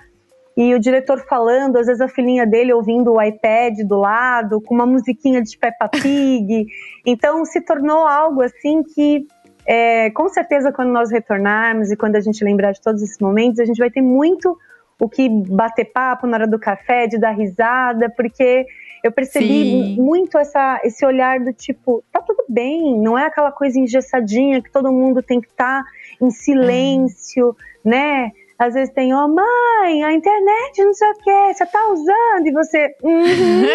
e 0.62 0.74
o 0.74 0.78
diretor 0.78 1.24
falando, 1.26 1.78
às 1.78 1.86
vezes 1.86 2.02
a 2.02 2.08
filhinha 2.08 2.46
dele 2.46 2.70
ouvindo 2.70 3.14
o 3.14 3.22
iPad 3.22 3.78
do 3.78 3.96
lado, 3.96 4.60
com 4.60 4.74
uma 4.74 4.84
musiquinha 4.84 5.40
de 5.40 5.56
Peppa 5.56 5.88
Pig. 5.88 6.66
Então 7.06 7.46
se 7.46 7.62
tornou 7.62 8.06
algo 8.06 8.42
assim 8.42 8.82
que, 8.82 9.26
é, 9.64 10.10
com 10.10 10.28
certeza, 10.28 10.70
quando 10.70 10.90
nós 10.90 11.10
retornarmos 11.10 11.90
e 11.90 11.96
quando 11.96 12.16
a 12.16 12.20
gente 12.20 12.44
lembrar 12.44 12.72
de 12.72 12.82
todos 12.82 13.00
esses 13.00 13.18
momentos, 13.18 13.58
a 13.58 13.64
gente 13.64 13.78
vai 13.78 13.90
ter 13.90 14.02
muito 14.02 14.54
o 15.00 15.08
que 15.08 15.30
bater 15.30 15.86
papo 15.86 16.26
na 16.26 16.36
hora 16.36 16.46
do 16.46 16.58
café, 16.58 17.06
de 17.06 17.16
dar 17.16 17.30
risada, 17.30 18.10
porque 18.10 18.66
eu 19.02 19.10
percebi 19.10 19.46
Sim. 19.46 19.96
muito 19.96 20.36
essa, 20.36 20.78
esse 20.84 21.06
olhar 21.06 21.40
do 21.40 21.54
tipo, 21.54 22.04
tá 22.12 22.20
tudo 22.20 22.44
bem, 22.46 23.00
não 23.00 23.18
é 23.18 23.24
aquela 23.24 23.50
coisa 23.50 23.80
engessadinha 23.80 24.60
que 24.60 24.70
todo 24.70 24.92
mundo 24.92 25.22
tem 25.22 25.40
que 25.40 25.48
estar 25.48 25.82
tá 25.82 25.90
em 26.20 26.30
silêncio, 26.30 27.56
é. 27.82 27.88
né? 27.88 28.32
Às 28.60 28.74
vezes 28.74 28.92
tem, 28.92 29.14
ó, 29.14 29.24
oh, 29.24 29.28
mãe, 29.28 30.04
a 30.04 30.12
internet 30.12 30.84
não 30.84 30.92
sei 30.92 31.08
o 31.08 31.14
que, 31.14 31.54
você 31.54 31.64
tá 31.64 31.88
usando, 31.88 32.46
e 32.46 32.52
você. 32.52 32.94
Uhum. 33.02 33.66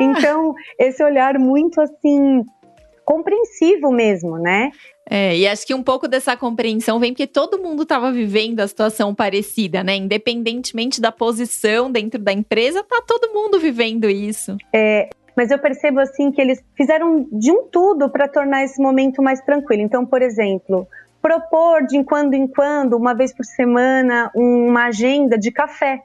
então, 0.10 0.54
esse 0.76 1.04
olhar 1.04 1.38
muito 1.38 1.80
assim, 1.80 2.44
compreensivo 3.04 3.92
mesmo, 3.92 4.36
né? 4.36 4.72
É, 5.08 5.36
e 5.36 5.46
acho 5.46 5.64
que 5.64 5.72
um 5.72 5.84
pouco 5.84 6.08
dessa 6.08 6.36
compreensão 6.36 6.98
vem 6.98 7.12
porque 7.12 7.28
todo 7.28 7.62
mundo 7.62 7.84
estava 7.84 8.10
vivendo 8.10 8.58
a 8.58 8.66
situação 8.66 9.14
parecida, 9.14 9.84
né? 9.84 9.94
Independentemente 9.94 11.00
da 11.00 11.12
posição 11.12 11.88
dentro 11.88 12.20
da 12.20 12.32
empresa, 12.32 12.82
tá 12.82 13.00
todo 13.06 13.32
mundo 13.32 13.60
vivendo 13.60 14.10
isso. 14.10 14.56
É, 14.74 15.08
mas 15.36 15.52
eu 15.52 15.60
percebo 15.60 16.00
assim 16.00 16.32
que 16.32 16.40
eles 16.40 16.60
fizeram 16.76 17.24
de 17.30 17.52
um 17.52 17.68
tudo 17.70 18.10
para 18.10 18.26
tornar 18.26 18.64
esse 18.64 18.82
momento 18.82 19.22
mais 19.22 19.40
tranquilo. 19.42 19.82
Então, 19.82 20.04
por 20.04 20.20
exemplo, 20.20 20.88
propor 21.20 21.86
de 21.86 22.02
quando 22.04 22.34
em 22.34 22.46
quando, 22.46 22.94
uma 22.94 23.14
vez 23.14 23.32
por 23.32 23.44
semana, 23.44 24.30
uma 24.34 24.86
agenda 24.86 25.38
de 25.38 25.50
café, 25.50 26.02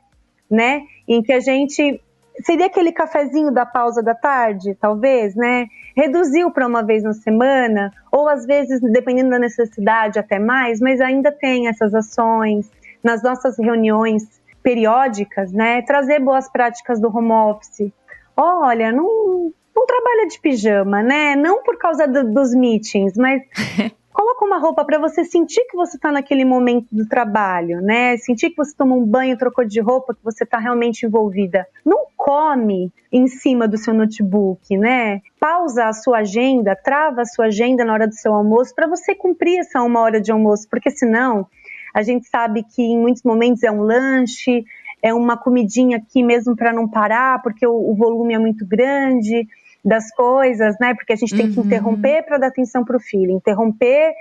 né? 0.49 0.81
Em 1.07 1.21
que 1.21 1.31
a 1.31 1.39
gente 1.39 2.01
seria 2.41 2.65
aquele 2.65 2.91
cafezinho 2.91 3.51
da 3.51 3.65
pausa 3.65 4.01
da 4.01 4.15
tarde, 4.15 4.75
talvez, 4.79 5.35
né? 5.35 5.67
Reduziu 5.95 6.51
para 6.51 6.67
uma 6.67 6.83
vez 6.83 7.03
na 7.03 7.13
semana, 7.13 7.91
ou 8.11 8.27
às 8.27 8.45
vezes, 8.45 8.81
dependendo 8.81 9.29
da 9.29 9.39
necessidade, 9.39 10.17
até 10.17 10.39
mais, 10.39 10.79
mas 10.79 10.99
ainda 10.99 11.31
tem 11.31 11.67
essas 11.67 11.93
ações 11.93 12.71
nas 13.03 13.21
nossas 13.21 13.57
reuniões 13.59 14.27
periódicas, 14.63 15.51
né? 15.51 15.81
Trazer 15.83 16.19
boas 16.19 16.49
práticas 16.49 16.99
do 16.99 17.15
home 17.15 17.31
office. 17.31 17.91
Olha, 18.35 18.91
não, 18.91 19.51
não 19.75 19.85
trabalha 19.85 20.27
de 20.27 20.39
pijama, 20.39 21.03
né? 21.03 21.35
Não 21.35 21.61
por 21.61 21.77
causa 21.77 22.07
do, 22.07 22.23
dos 22.31 22.55
meetings, 22.55 23.15
mas 23.15 23.43
coloca 24.13 24.45
uma 24.45 24.59
roupa 24.59 24.85
para 24.85 24.99
você 24.99 25.25
sentir 25.25 25.65
que 25.65 25.75
você 25.75 25.97
está 25.97 26.11
naquele 26.11 26.45
momento 26.45 26.87
do 26.91 27.07
trabalho, 27.07 27.81
né? 27.81 28.15
Sentir 28.17 28.51
que 28.51 28.57
você 28.57 28.73
tomou 28.75 29.01
um 29.01 29.05
banho, 29.05 29.37
trocou 29.37 29.65
de 29.65 29.81
roupa, 29.81 30.13
que 30.13 30.23
você 30.23 30.43
está 30.43 30.59
realmente 30.59 31.05
envolvida. 31.05 31.67
Não 31.83 32.05
come 32.15 32.91
em 33.11 33.27
cima 33.27 33.67
do 33.67 33.77
seu 33.77 33.93
notebook, 33.93 34.77
né? 34.77 35.21
Pausa 35.39 35.85
a 35.85 35.93
sua 35.93 36.19
agenda, 36.19 36.75
trava 36.75 37.21
a 37.21 37.25
sua 37.25 37.45
agenda 37.45 37.83
na 37.83 37.93
hora 37.93 38.07
do 38.07 38.13
seu 38.13 38.33
almoço 38.33 38.73
para 38.73 38.87
você 38.87 39.15
cumprir 39.15 39.59
essa 39.59 39.81
uma 39.81 39.99
hora 39.99 40.21
de 40.21 40.31
almoço, 40.31 40.67
porque 40.69 40.91
senão 40.91 41.47
a 41.93 42.01
gente 42.01 42.27
sabe 42.27 42.63
que 42.63 42.81
em 42.81 42.99
muitos 42.99 43.23
momentos 43.23 43.63
é 43.63 43.71
um 43.71 43.81
lanche, 43.81 44.63
é 45.01 45.13
uma 45.13 45.35
comidinha 45.35 45.97
aqui 45.97 46.23
mesmo 46.23 46.55
para 46.55 46.71
não 46.71 46.87
parar, 46.87 47.41
porque 47.41 47.67
o, 47.67 47.91
o 47.91 47.95
volume 47.95 48.33
é 48.33 48.39
muito 48.39 48.65
grande 48.65 49.47
das 49.83 50.09
coisas, 50.15 50.75
né? 50.79 50.93
Porque 50.93 51.13
a 51.13 51.15
gente 51.15 51.35
tem 51.35 51.51
que 51.51 51.59
uhum. 51.59 51.65
interromper 51.65 52.23
para 52.23 52.37
dar 52.37 52.47
atenção 52.47 52.85
para 52.85 52.97
o 52.97 52.99
filho, 52.99 53.31
interromper 53.31 54.13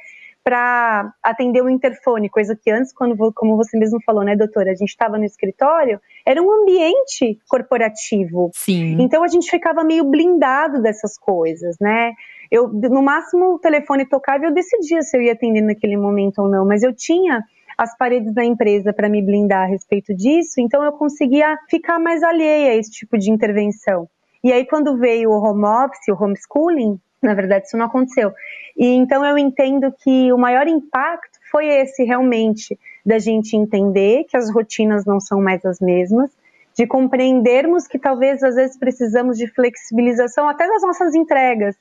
para 0.44 1.12
atender 1.22 1.62
o 1.62 1.70
interfone, 1.70 2.28
coisa 2.28 2.56
que 2.60 2.70
antes, 2.70 2.92
quando 2.92 3.16
como 3.32 3.56
você 3.56 3.78
mesmo 3.78 4.00
falou, 4.04 4.24
né, 4.24 4.34
doutora, 4.34 4.72
a 4.72 4.74
gente 4.74 4.88
estava 4.88 5.16
no 5.16 5.24
escritório 5.24 6.00
era 6.26 6.42
um 6.42 6.50
ambiente 6.50 7.38
corporativo. 7.48 8.50
Sim. 8.54 8.96
Então 9.00 9.22
a 9.22 9.28
gente 9.28 9.48
ficava 9.50 9.84
meio 9.84 10.04
blindado 10.04 10.82
dessas 10.82 11.16
coisas, 11.16 11.76
né? 11.80 12.12
Eu, 12.50 12.68
no 12.68 13.02
máximo, 13.02 13.54
o 13.54 13.58
telefone 13.58 14.04
tocava 14.04 14.44
e 14.44 14.46
eu 14.48 14.52
decidia 14.52 15.00
se 15.02 15.16
eu 15.16 15.22
ia 15.22 15.32
atender 15.32 15.62
naquele 15.62 15.96
momento 15.96 16.42
ou 16.42 16.48
não, 16.48 16.66
mas 16.66 16.82
eu 16.82 16.92
tinha 16.94 17.42
as 17.78 17.96
paredes 17.96 18.34
da 18.34 18.44
empresa 18.44 18.92
para 18.92 19.08
me 19.08 19.22
blindar 19.22 19.62
a 19.62 19.66
respeito 19.66 20.14
disso, 20.14 20.60
então 20.60 20.84
eu 20.84 20.92
conseguia 20.92 21.56
ficar 21.70 21.98
mais 21.98 22.22
alheia 22.22 22.72
a 22.72 22.76
esse 22.76 22.90
tipo 22.90 23.16
de 23.16 23.30
intervenção. 23.30 24.08
E 24.42 24.52
aí, 24.52 24.66
quando 24.66 24.96
veio 24.96 25.30
o 25.30 25.42
home 25.42 25.64
office, 25.64 26.08
o 26.08 26.22
homeschooling, 26.22 27.00
na 27.22 27.34
verdade, 27.34 27.66
isso 27.66 27.76
não 27.76 27.86
aconteceu. 27.86 28.32
E 28.76 28.86
então 28.86 29.24
eu 29.24 29.38
entendo 29.38 29.92
que 29.92 30.32
o 30.32 30.38
maior 30.38 30.66
impacto 30.66 31.38
foi 31.50 31.66
esse 31.66 32.02
realmente 32.02 32.78
da 33.04 33.18
gente 33.18 33.56
entender 33.56 34.24
que 34.24 34.36
as 34.36 34.52
rotinas 34.52 35.04
não 35.04 35.20
são 35.20 35.40
mais 35.40 35.64
as 35.64 35.80
mesmas, 35.80 36.30
de 36.74 36.86
compreendermos 36.86 37.86
que 37.86 37.98
talvez 37.98 38.42
às 38.42 38.54
vezes 38.54 38.78
precisamos 38.78 39.36
de 39.36 39.46
flexibilização 39.46 40.48
até 40.48 40.66
das 40.66 40.82
nossas 40.82 41.14
entregas. 41.14 41.76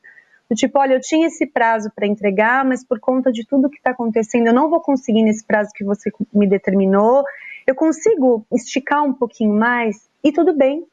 Do 0.49 0.55
tipo, 0.55 0.77
olha, 0.77 0.95
eu 0.95 0.99
tinha 0.99 1.27
esse 1.27 1.47
prazo 1.47 1.89
para 1.95 2.05
entregar, 2.05 2.65
mas 2.65 2.83
por 2.83 2.99
conta 2.99 3.31
de 3.31 3.47
tudo 3.47 3.69
que 3.69 3.77
está 3.77 3.91
acontecendo, 3.91 4.47
eu 4.47 4.53
não 4.53 4.69
vou 4.69 4.81
conseguir 4.81 5.23
nesse 5.23 5.45
prazo 5.45 5.71
que 5.73 5.83
você 5.83 6.11
me 6.33 6.45
determinou. 6.45 7.23
Eu 7.65 7.73
consigo 7.73 8.45
esticar 8.51 9.01
um 9.01 9.13
pouquinho 9.13 9.53
mais 9.53 10.09
e 10.21 10.31
tudo 10.31 10.53
bem. 10.53 10.85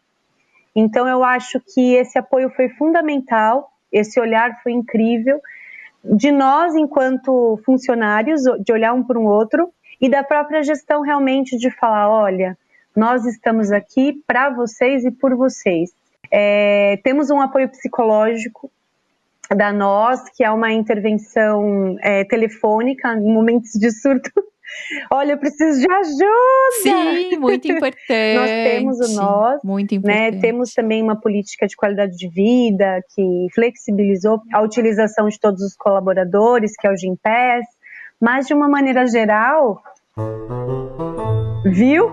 Então 0.81 1.09
eu 1.09 1.25
acho 1.25 1.61
que 1.61 1.95
esse 1.95 2.17
apoio 2.17 2.51
foi 2.51 2.69
fundamental, 2.69 3.69
esse 3.91 4.21
olhar 4.21 4.63
foi 4.63 4.71
incrível 4.71 5.41
de 6.05 6.31
nós 6.31 6.73
enquanto 6.77 7.61
funcionários, 7.67 8.43
de 8.65 8.73
olhar 8.73 8.93
um 8.93 9.03
para 9.03 9.19
o 9.19 9.25
outro 9.25 9.73
e 10.01 10.09
da 10.09 10.23
própria 10.23 10.63
gestão 10.63 11.03
realmente 11.03 11.59
de 11.59 11.69
falar, 11.69 12.09
olha, 12.09 12.57
nós 12.95 13.27
estamos 13.27 13.73
aqui 13.73 14.23
para 14.25 14.51
vocês 14.51 15.05
e 15.05 15.11
por 15.11 15.35
vocês. 15.35 15.91
É, 16.31 17.01
temos 17.03 17.29
um 17.29 17.41
apoio 17.41 17.69
psicológico 17.69 18.71
da 19.51 19.73
nós, 19.73 20.29
que 20.29 20.45
é 20.45 20.51
uma 20.51 20.73
intervenção 20.73 21.97
é, 22.01 22.23
telefônica 22.23 23.15
em 23.15 23.33
momentos 23.33 23.73
de 23.73 23.91
surto. 23.91 24.31
Olha, 25.11 25.33
eu 25.33 25.39
preciso 25.39 25.81
de 25.81 25.91
ajuda. 25.91 26.83
Sim, 26.83 27.39
muito 27.39 27.67
importante. 27.71 28.35
nós 28.35 28.51
temos 28.51 29.01
o 29.01 29.15
nós, 29.15 29.61
muito 29.65 29.93
né? 29.93 29.99
importante. 29.99 30.35
Né? 30.35 30.41
Temos 30.41 30.75
também 30.75 31.03
uma 31.03 31.21
política 31.21 31.67
de 31.67 31.77
qualidade 31.77 32.17
de 32.17 32.29
vida 32.29 33.03
que 33.15 33.47
flexibilizou 33.55 34.41
a 34.53 34.63
utilização 34.63 35.29
de 35.29 35.39
todos 35.39 35.63
os 35.63 35.75
colaboradores, 35.77 36.73
que 36.79 36.87
é 36.87 36.93
o 36.93 36.97
Gimpass. 36.97 37.67
Mas 38.21 38.47
de 38.47 38.55
uma 38.55 38.69
maneira 38.69 39.07
geral, 39.07 39.81
Viu? 41.65 42.11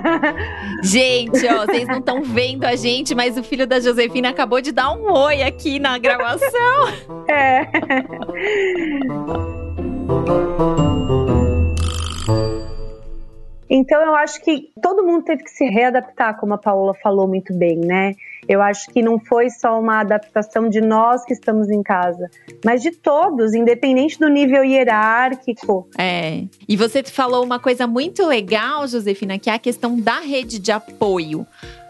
Gente, 0.82 1.46
ó, 1.46 1.66
vocês 1.66 1.86
não 1.86 1.98
estão 1.98 2.22
vendo 2.22 2.64
a 2.64 2.74
gente, 2.76 3.14
mas 3.14 3.36
o 3.36 3.42
filho 3.42 3.66
da 3.66 3.80
Josefina 3.80 4.30
acabou 4.30 4.60
de 4.60 4.72
dar 4.72 4.92
um 4.92 5.10
oi 5.12 5.42
aqui 5.42 5.78
na 5.78 5.98
gravação. 5.98 6.88
É. 7.28 7.66
Então 13.70 14.00
eu 14.02 14.14
acho 14.14 14.42
que 14.42 14.70
todo 14.82 15.04
mundo 15.04 15.24
teve 15.24 15.44
que 15.44 15.50
se 15.50 15.64
readaptar, 15.66 16.38
como 16.38 16.54
a 16.54 16.58
Paola 16.58 16.94
falou 16.94 17.28
muito 17.28 17.52
bem, 17.54 17.76
né? 17.78 18.14
Eu 18.48 18.62
acho 18.62 18.90
que 18.90 19.02
não 19.02 19.18
foi 19.18 19.50
só 19.50 19.78
uma 19.78 20.00
adaptação 20.00 20.68
de 20.68 20.80
nós 20.80 21.24
que 21.24 21.34
estamos 21.34 21.68
em 21.68 21.82
casa, 21.82 22.30
mas 22.64 22.82
de 22.82 22.90
todos, 22.92 23.52
independente 23.54 24.18
do 24.18 24.28
nível 24.28 24.64
hierárquico. 24.64 25.86
É. 25.98 26.44
E 26.66 26.76
você 26.76 27.02
falou 27.02 27.44
uma 27.44 27.58
coisa 27.58 27.86
muito 27.86 28.26
legal, 28.26 28.88
Josefina, 28.88 29.38
que 29.38 29.50
é 29.50 29.54
a 29.54 29.58
questão 29.58 30.00
da 30.00 30.20
rede 30.20 30.58
de 30.58 30.72
apoio. 30.72 31.46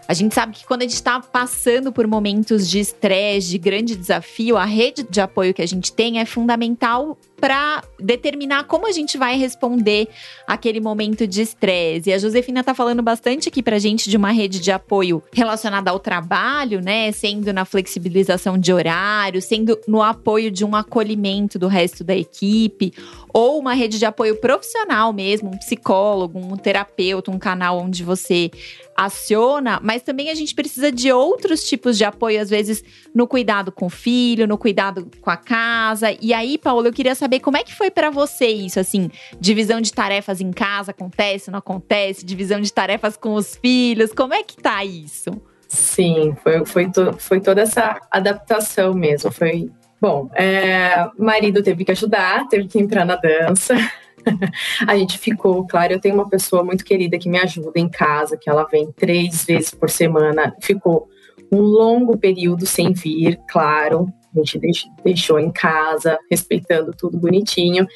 A 0.08 0.14
gente 0.14 0.34
sabe 0.34 0.54
que 0.54 0.66
quando 0.66 0.80
a 0.80 0.84
gente 0.84 0.94
está 0.94 1.20
passando 1.20 1.92
por 1.92 2.06
momentos 2.06 2.66
de 2.66 2.80
estresse, 2.80 3.50
de 3.50 3.58
grande 3.58 3.94
desafio, 3.94 4.56
a 4.56 4.64
rede 4.64 5.02
de 5.02 5.20
apoio 5.20 5.52
que 5.52 5.60
a 5.60 5.68
gente 5.68 5.92
tem 5.92 6.18
é 6.18 6.24
fundamental 6.24 7.14
para 7.40 7.82
determinar 7.98 8.64
como 8.64 8.86
a 8.86 8.92
gente 8.92 9.16
vai 9.16 9.36
responder 9.36 10.08
aquele 10.46 10.80
momento 10.80 11.26
de 11.26 11.42
estresse. 11.42 12.10
E 12.10 12.12
a 12.12 12.18
Josefina 12.18 12.60
está 12.60 12.74
falando 12.74 13.02
bastante 13.02 13.48
aqui 13.48 13.62
a 13.68 13.78
gente 13.78 14.10
de 14.10 14.16
uma 14.16 14.30
rede 14.30 14.58
de 14.60 14.72
apoio 14.72 15.22
relacionada 15.32 15.90
ao 15.90 15.98
trabalho, 15.98 16.80
né? 16.80 17.12
Sendo 17.12 17.52
na 17.52 17.64
flexibilização 17.64 18.58
de 18.58 18.72
horário, 18.72 19.40
sendo 19.40 19.78
no 19.86 20.02
apoio 20.02 20.50
de 20.50 20.64
um 20.64 20.74
acolhimento 20.74 21.58
do 21.58 21.68
resto 21.68 22.02
da 22.02 22.16
equipe, 22.16 22.92
ou 23.32 23.58
uma 23.58 23.74
rede 23.74 23.98
de 23.98 24.06
apoio 24.06 24.40
profissional 24.40 25.12
mesmo, 25.12 25.50
um 25.50 25.58
psicólogo, 25.58 26.38
um 26.38 26.56
terapeuta, 26.56 27.30
um 27.30 27.38
canal 27.38 27.78
onde 27.78 28.02
você 28.02 28.50
aciona, 28.96 29.78
mas 29.80 30.02
também 30.02 30.28
a 30.28 30.34
gente 30.34 30.52
precisa 30.52 30.90
de 30.90 31.12
outros 31.12 31.62
tipos 31.62 31.96
de 31.96 32.04
apoio, 32.04 32.40
às 32.40 32.50
vezes 32.50 32.82
no 33.14 33.28
cuidado 33.28 33.70
com 33.70 33.86
o 33.86 33.90
filho, 33.90 34.44
no 34.44 34.58
cuidado 34.58 35.08
com 35.20 35.30
a 35.30 35.36
casa. 35.36 36.08
E 36.20 36.34
aí, 36.34 36.58
Paulo, 36.58 36.88
eu 36.88 36.92
queria 36.92 37.14
saber 37.14 37.27
como 37.40 37.56
é 37.56 37.64
que 37.64 37.74
foi 37.74 37.90
para 37.90 38.10
você 38.10 38.46
isso, 38.46 38.80
assim, 38.80 39.10
divisão 39.40 39.80
de 39.80 39.92
tarefas 39.92 40.40
em 40.40 40.50
casa 40.50 40.92
acontece, 40.92 41.50
não 41.50 41.58
acontece, 41.58 42.24
divisão 42.24 42.60
de 42.60 42.72
tarefas 42.72 43.16
com 43.16 43.34
os 43.34 43.56
filhos, 43.56 44.12
como 44.12 44.34
é 44.34 44.42
que 44.42 44.56
tá 44.56 44.84
isso? 44.84 45.30
Sim, 45.68 46.34
foi, 46.42 46.64
foi, 46.64 46.90
to, 46.90 47.14
foi 47.18 47.40
toda 47.40 47.60
essa 47.60 48.00
adaptação 48.10 48.94
mesmo. 48.94 49.30
Foi 49.30 49.70
bom. 50.00 50.30
É, 50.34 51.08
marido 51.18 51.62
teve 51.62 51.84
que 51.84 51.92
ajudar, 51.92 52.48
teve 52.48 52.66
que 52.66 52.78
entrar 52.78 53.04
na 53.04 53.16
dança. 53.16 53.74
a 54.86 54.96
gente 54.96 55.18
ficou, 55.18 55.66
claro, 55.66 55.92
eu 55.92 56.00
tenho 56.00 56.14
uma 56.14 56.28
pessoa 56.28 56.64
muito 56.64 56.84
querida 56.84 57.18
que 57.18 57.28
me 57.28 57.38
ajuda 57.38 57.78
em 57.78 57.88
casa, 57.88 58.38
que 58.38 58.48
ela 58.48 58.64
vem 58.64 58.90
três 58.92 59.44
vezes 59.44 59.70
por 59.70 59.90
semana. 59.90 60.56
Ficou 60.60 61.06
um 61.52 61.60
longo 61.60 62.16
período 62.16 62.64
sem 62.64 62.92
vir, 62.94 63.38
claro. 63.48 64.08
A 64.36 64.44
gente 64.44 64.58
deixou 65.04 65.38
em 65.38 65.50
casa, 65.50 66.18
respeitando 66.30 66.92
tudo 66.96 67.18
bonitinho. 67.18 67.86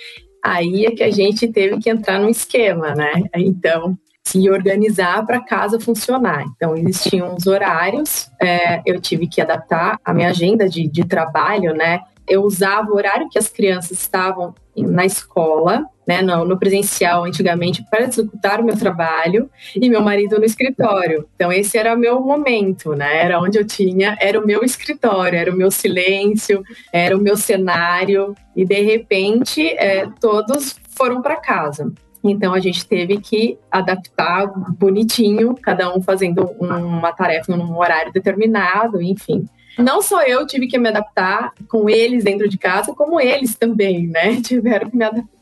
Aí 0.44 0.86
é 0.86 0.90
que 0.90 1.02
a 1.02 1.10
gente 1.10 1.46
teve 1.48 1.78
que 1.78 1.88
entrar 1.88 2.18
num 2.18 2.28
esquema, 2.28 2.94
né? 2.94 3.12
Então, 3.36 3.96
se 4.24 4.48
organizar 4.48 5.24
para 5.26 5.44
casa 5.44 5.80
funcionar. 5.80 6.44
Então, 6.56 6.76
existiam 6.76 7.34
os 7.34 7.46
horários, 7.46 8.30
é, 8.40 8.80
eu 8.86 9.00
tive 9.00 9.26
que 9.28 9.40
adaptar 9.40 9.98
a 10.04 10.14
minha 10.14 10.30
agenda 10.30 10.68
de, 10.68 10.88
de 10.88 11.04
trabalho, 11.04 11.74
né? 11.74 12.00
Eu 12.32 12.42
usava 12.42 12.90
o 12.90 12.96
horário 12.96 13.28
que 13.30 13.38
as 13.38 13.48
crianças 13.48 13.90
estavam 13.92 14.54
na 14.74 15.04
escola, 15.04 15.84
né, 16.06 16.22
no, 16.22 16.44
no, 16.46 16.58
presencial 16.58 17.24
antigamente, 17.24 17.84
para 17.90 18.04
executar 18.04 18.60
o 18.60 18.64
meu 18.64 18.76
trabalho 18.76 19.50
e 19.76 19.88
meu 19.90 20.00
marido 20.00 20.38
no 20.38 20.44
escritório. 20.44 21.28
Então 21.34 21.52
esse 21.52 21.76
era 21.76 21.94
o 21.94 21.98
meu 21.98 22.20
momento, 22.20 22.94
né? 22.94 23.22
Era 23.22 23.38
onde 23.38 23.58
eu 23.58 23.66
tinha, 23.66 24.16
era 24.20 24.40
o 24.40 24.46
meu 24.46 24.64
escritório, 24.64 25.38
era 25.38 25.52
o 25.52 25.56
meu 25.56 25.70
silêncio, 25.70 26.64
era 26.92 27.16
o 27.16 27.20
meu 27.20 27.36
cenário 27.36 28.34
e 28.56 28.64
de 28.64 28.80
repente 28.80 29.68
é, 29.76 30.08
todos 30.18 30.76
foram 30.96 31.20
para 31.20 31.36
casa. 31.36 31.92
Então 32.24 32.54
a 32.54 32.60
gente 32.60 32.86
teve 32.86 33.20
que 33.20 33.58
adaptar 33.70 34.46
bonitinho, 34.78 35.54
cada 35.60 35.94
um 35.94 36.00
fazendo 36.00 36.44
uma 36.58 37.12
tarefa 37.12 37.54
num 37.56 37.76
horário 37.76 38.12
determinado, 38.12 39.02
enfim. 39.02 39.46
Não 39.78 40.02
só 40.02 40.22
eu 40.22 40.46
tive 40.46 40.66
que 40.66 40.78
me 40.78 40.88
adaptar 40.88 41.52
com 41.68 41.88
eles 41.88 42.24
dentro 42.24 42.48
de 42.48 42.58
casa, 42.58 42.92
como 42.92 43.20
eles 43.20 43.54
também, 43.54 44.06
né? 44.06 44.40
Tiveram 44.42 44.90
que 44.90 44.98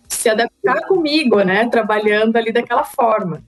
se 0.09 0.29
adaptar 0.29 0.87
comigo, 0.87 1.41
né? 1.43 1.69
Trabalhando 1.69 2.37
ali 2.37 2.53
daquela 2.53 2.85
forma. 2.85 3.43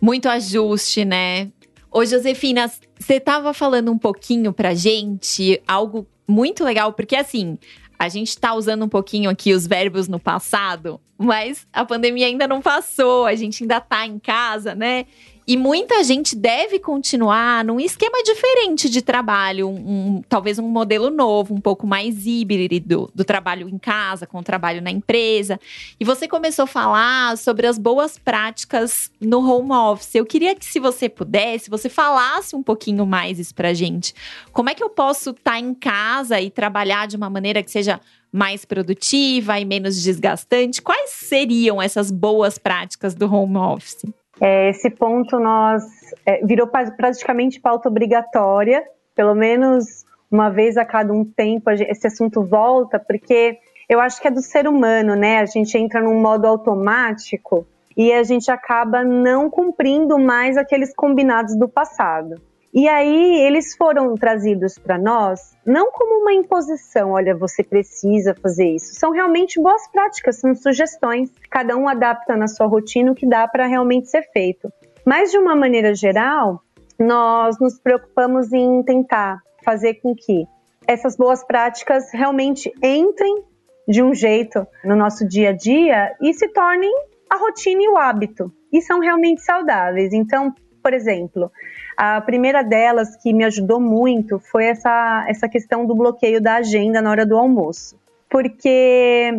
Muito 0.00 0.28
ajuste, 0.28 1.04
né? 1.04 1.50
Ô, 1.90 2.04
Josefina, 2.04 2.70
você 2.98 3.14
estava 3.14 3.52
falando 3.52 3.92
um 3.92 3.98
pouquinho 3.98 4.52
pra 4.52 4.74
gente 4.74 5.60
algo 5.66 6.06
muito 6.26 6.64
legal, 6.64 6.92
porque 6.92 7.14
assim, 7.14 7.58
a 7.98 8.08
gente 8.08 8.28
está 8.28 8.54
usando 8.54 8.84
um 8.84 8.88
pouquinho 8.88 9.30
aqui 9.30 9.52
os 9.52 9.66
verbos 9.66 10.08
no 10.08 10.18
passado, 10.18 11.00
mas 11.18 11.66
a 11.72 11.84
pandemia 11.84 12.26
ainda 12.26 12.48
não 12.48 12.60
passou, 12.60 13.26
a 13.26 13.34
gente 13.34 13.62
ainda 13.62 13.76
está 13.76 14.06
em 14.06 14.18
casa, 14.18 14.74
né? 14.74 15.06
E 15.44 15.56
muita 15.56 16.04
gente 16.04 16.36
deve 16.36 16.78
continuar 16.78 17.64
num 17.64 17.80
esquema 17.80 18.22
diferente 18.22 18.88
de 18.88 19.02
trabalho, 19.02 19.68
um, 19.68 19.74
um, 19.74 20.22
talvez 20.28 20.56
um 20.56 20.68
modelo 20.68 21.10
novo, 21.10 21.52
um 21.52 21.60
pouco 21.60 21.84
mais 21.84 22.26
híbrido 22.26 23.10
do 23.12 23.24
trabalho 23.24 23.68
em 23.68 23.76
casa 23.76 24.24
com 24.24 24.38
o 24.38 24.42
trabalho 24.42 24.80
na 24.80 24.90
empresa. 24.90 25.58
E 25.98 26.04
você 26.04 26.28
começou 26.28 26.62
a 26.62 26.68
falar 26.68 27.36
sobre 27.36 27.66
as 27.66 27.76
boas 27.76 28.16
práticas 28.18 29.10
no 29.20 29.40
home 29.40 29.72
office. 29.72 30.14
Eu 30.14 30.24
queria 30.24 30.54
que, 30.54 30.64
se 30.64 30.78
você 30.78 31.08
pudesse, 31.08 31.68
você 31.68 31.88
falasse 31.88 32.54
um 32.54 32.62
pouquinho 32.62 33.04
mais 33.04 33.40
isso 33.40 33.54
pra 33.54 33.74
gente. 33.74 34.14
Como 34.52 34.70
é 34.70 34.74
que 34.74 34.82
eu 34.82 34.90
posso 34.90 35.30
estar 35.30 35.52
tá 35.52 35.58
em 35.58 35.74
casa 35.74 36.40
e 36.40 36.50
trabalhar 36.50 37.08
de 37.08 37.16
uma 37.16 37.28
maneira 37.28 37.64
que 37.64 37.70
seja 37.70 38.00
mais 38.32 38.64
produtiva 38.64 39.58
e 39.58 39.64
menos 39.64 40.00
desgastante? 40.00 40.80
Quais 40.80 41.10
seriam 41.10 41.82
essas 41.82 42.12
boas 42.12 42.58
práticas 42.58 43.12
do 43.12 43.26
home 43.32 43.56
office? 43.56 44.06
É, 44.44 44.70
esse 44.70 44.90
ponto 44.90 45.38
nós 45.38 45.84
é, 46.26 46.44
virou 46.44 46.66
praticamente 46.66 47.60
pauta 47.60 47.88
obrigatória, 47.88 48.82
pelo 49.14 49.36
menos 49.36 50.04
uma 50.28 50.50
vez 50.50 50.76
a 50.76 50.84
cada 50.84 51.12
um 51.12 51.24
tempo 51.24 51.70
esse 51.70 52.08
assunto 52.08 52.42
volta, 52.42 52.98
porque 52.98 53.56
eu 53.88 54.00
acho 54.00 54.20
que 54.20 54.26
é 54.26 54.32
do 54.32 54.42
ser 54.42 54.66
humano, 54.66 55.14
né? 55.14 55.38
A 55.38 55.46
gente 55.46 55.78
entra 55.78 56.02
num 56.02 56.20
modo 56.20 56.48
automático 56.48 57.64
e 57.96 58.12
a 58.12 58.24
gente 58.24 58.50
acaba 58.50 59.04
não 59.04 59.48
cumprindo 59.48 60.18
mais 60.18 60.56
aqueles 60.56 60.92
combinados 60.92 61.56
do 61.56 61.68
passado. 61.68 62.34
E 62.72 62.88
aí 62.88 63.40
eles 63.40 63.76
foram 63.76 64.14
trazidos 64.14 64.78
para 64.78 64.96
nós 64.98 65.52
não 65.64 65.92
como 65.92 66.22
uma 66.22 66.32
imposição, 66.32 67.12
olha, 67.12 67.36
você 67.36 67.62
precisa 67.62 68.34
fazer 68.34 68.74
isso. 68.74 68.94
São 68.94 69.12
realmente 69.12 69.60
boas 69.60 69.86
práticas, 69.88 70.40
são 70.40 70.54
sugestões. 70.54 71.30
Cada 71.50 71.76
um 71.76 71.86
adapta 71.86 72.36
na 72.36 72.48
sua 72.48 72.66
rotina 72.66 73.12
o 73.12 73.14
que 73.14 73.28
dá 73.28 73.46
para 73.46 73.66
realmente 73.66 74.08
ser 74.08 74.22
feito. 74.32 74.72
Mas 75.06 75.30
de 75.30 75.38
uma 75.38 75.54
maneira 75.54 75.94
geral, 75.94 76.60
nós 76.98 77.58
nos 77.60 77.78
preocupamos 77.78 78.52
em 78.52 78.82
tentar 78.82 79.40
fazer 79.64 79.94
com 79.94 80.14
que 80.14 80.46
essas 80.86 81.16
boas 81.16 81.44
práticas 81.44 82.10
realmente 82.12 82.72
entrem 82.82 83.44
de 83.86 84.02
um 84.02 84.14
jeito 84.14 84.66
no 84.84 84.96
nosso 84.96 85.26
dia 85.26 85.50
a 85.50 85.52
dia 85.52 86.16
e 86.20 86.32
se 86.34 86.48
tornem 86.48 86.92
a 87.30 87.36
rotina 87.36 87.82
e 87.82 87.88
o 87.88 87.96
hábito. 87.96 88.52
E 88.72 88.80
são 88.80 88.98
realmente 88.98 89.42
saudáveis. 89.42 90.12
Então, 90.12 90.52
por 90.82 90.92
exemplo, 90.92 91.50
a 91.96 92.20
primeira 92.20 92.62
delas 92.62 93.16
que 93.16 93.32
me 93.32 93.44
ajudou 93.44 93.80
muito 93.80 94.38
foi 94.38 94.66
essa, 94.66 95.24
essa 95.28 95.48
questão 95.48 95.86
do 95.86 95.94
bloqueio 95.94 96.40
da 96.40 96.56
agenda 96.56 97.00
na 97.00 97.10
hora 97.10 97.24
do 97.24 97.36
almoço. 97.36 97.96
Porque 98.28 99.32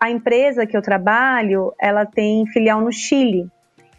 a 0.00 0.10
empresa 0.10 0.66
que 0.66 0.76
eu 0.76 0.82
trabalho, 0.82 1.72
ela 1.80 2.06
tem 2.06 2.46
filial 2.46 2.80
no 2.80 2.92
Chile. 2.92 3.46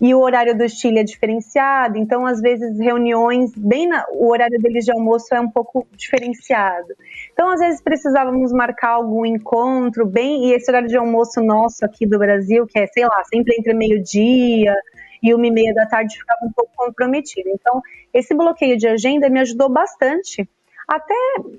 E 0.01 0.15
o 0.15 0.19
horário 0.21 0.57
do 0.57 0.67
Chile 0.69 0.99
é 0.99 1.03
diferenciado, 1.03 1.97
então 1.97 2.25
às 2.25 2.39
vezes 2.39 2.79
reuniões, 2.79 3.51
bem 3.53 3.85
na, 3.85 4.05
o 4.13 4.31
horário 4.31 4.57
deles 4.57 4.85
de 4.85 4.93
almoço 4.93 5.35
é 5.35 5.41
um 5.41 5.49
pouco 5.49 5.85
diferenciado. 5.93 6.87
Então 7.33 7.49
às 7.49 7.59
vezes 7.59 7.81
precisávamos 7.81 8.53
marcar 8.53 8.91
algum 8.91 9.25
encontro 9.25 10.05
bem, 10.05 10.45
e 10.45 10.53
esse 10.53 10.71
horário 10.71 10.87
de 10.87 10.95
almoço 10.95 11.41
nosso 11.41 11.83
aqui 11.83 12.05
do 12.05 12.17
Brasil, 12.17 12.65
que 12.65 12.79
é, 12.79 12.87
sei 12.87 13.03
lá, 13.05 13.21
sempre 13.25 13.55
entre 13.59 13.73
meio-dia 13.73 14.73
e 15.21 15.33
uma 15.33 15.47
e 15.47 15.51
meia 15.51 15.73
da 15.73 15.85
tarde 15.85 16.17
ficava 16.17 16.45
um 16.45 16.51
pouco 16.51 16.71
comprometido. 16.75 17.49
Então, 17.49 17.81
esse 18.13 18.33
bloqueio 18.33 18.77
de 18.77 18.87
agenda 18.87 19.29
me 19.29 19.39
ajudou 19.39 19.69
bastante, 19.69 20.49
até 20.87 21.15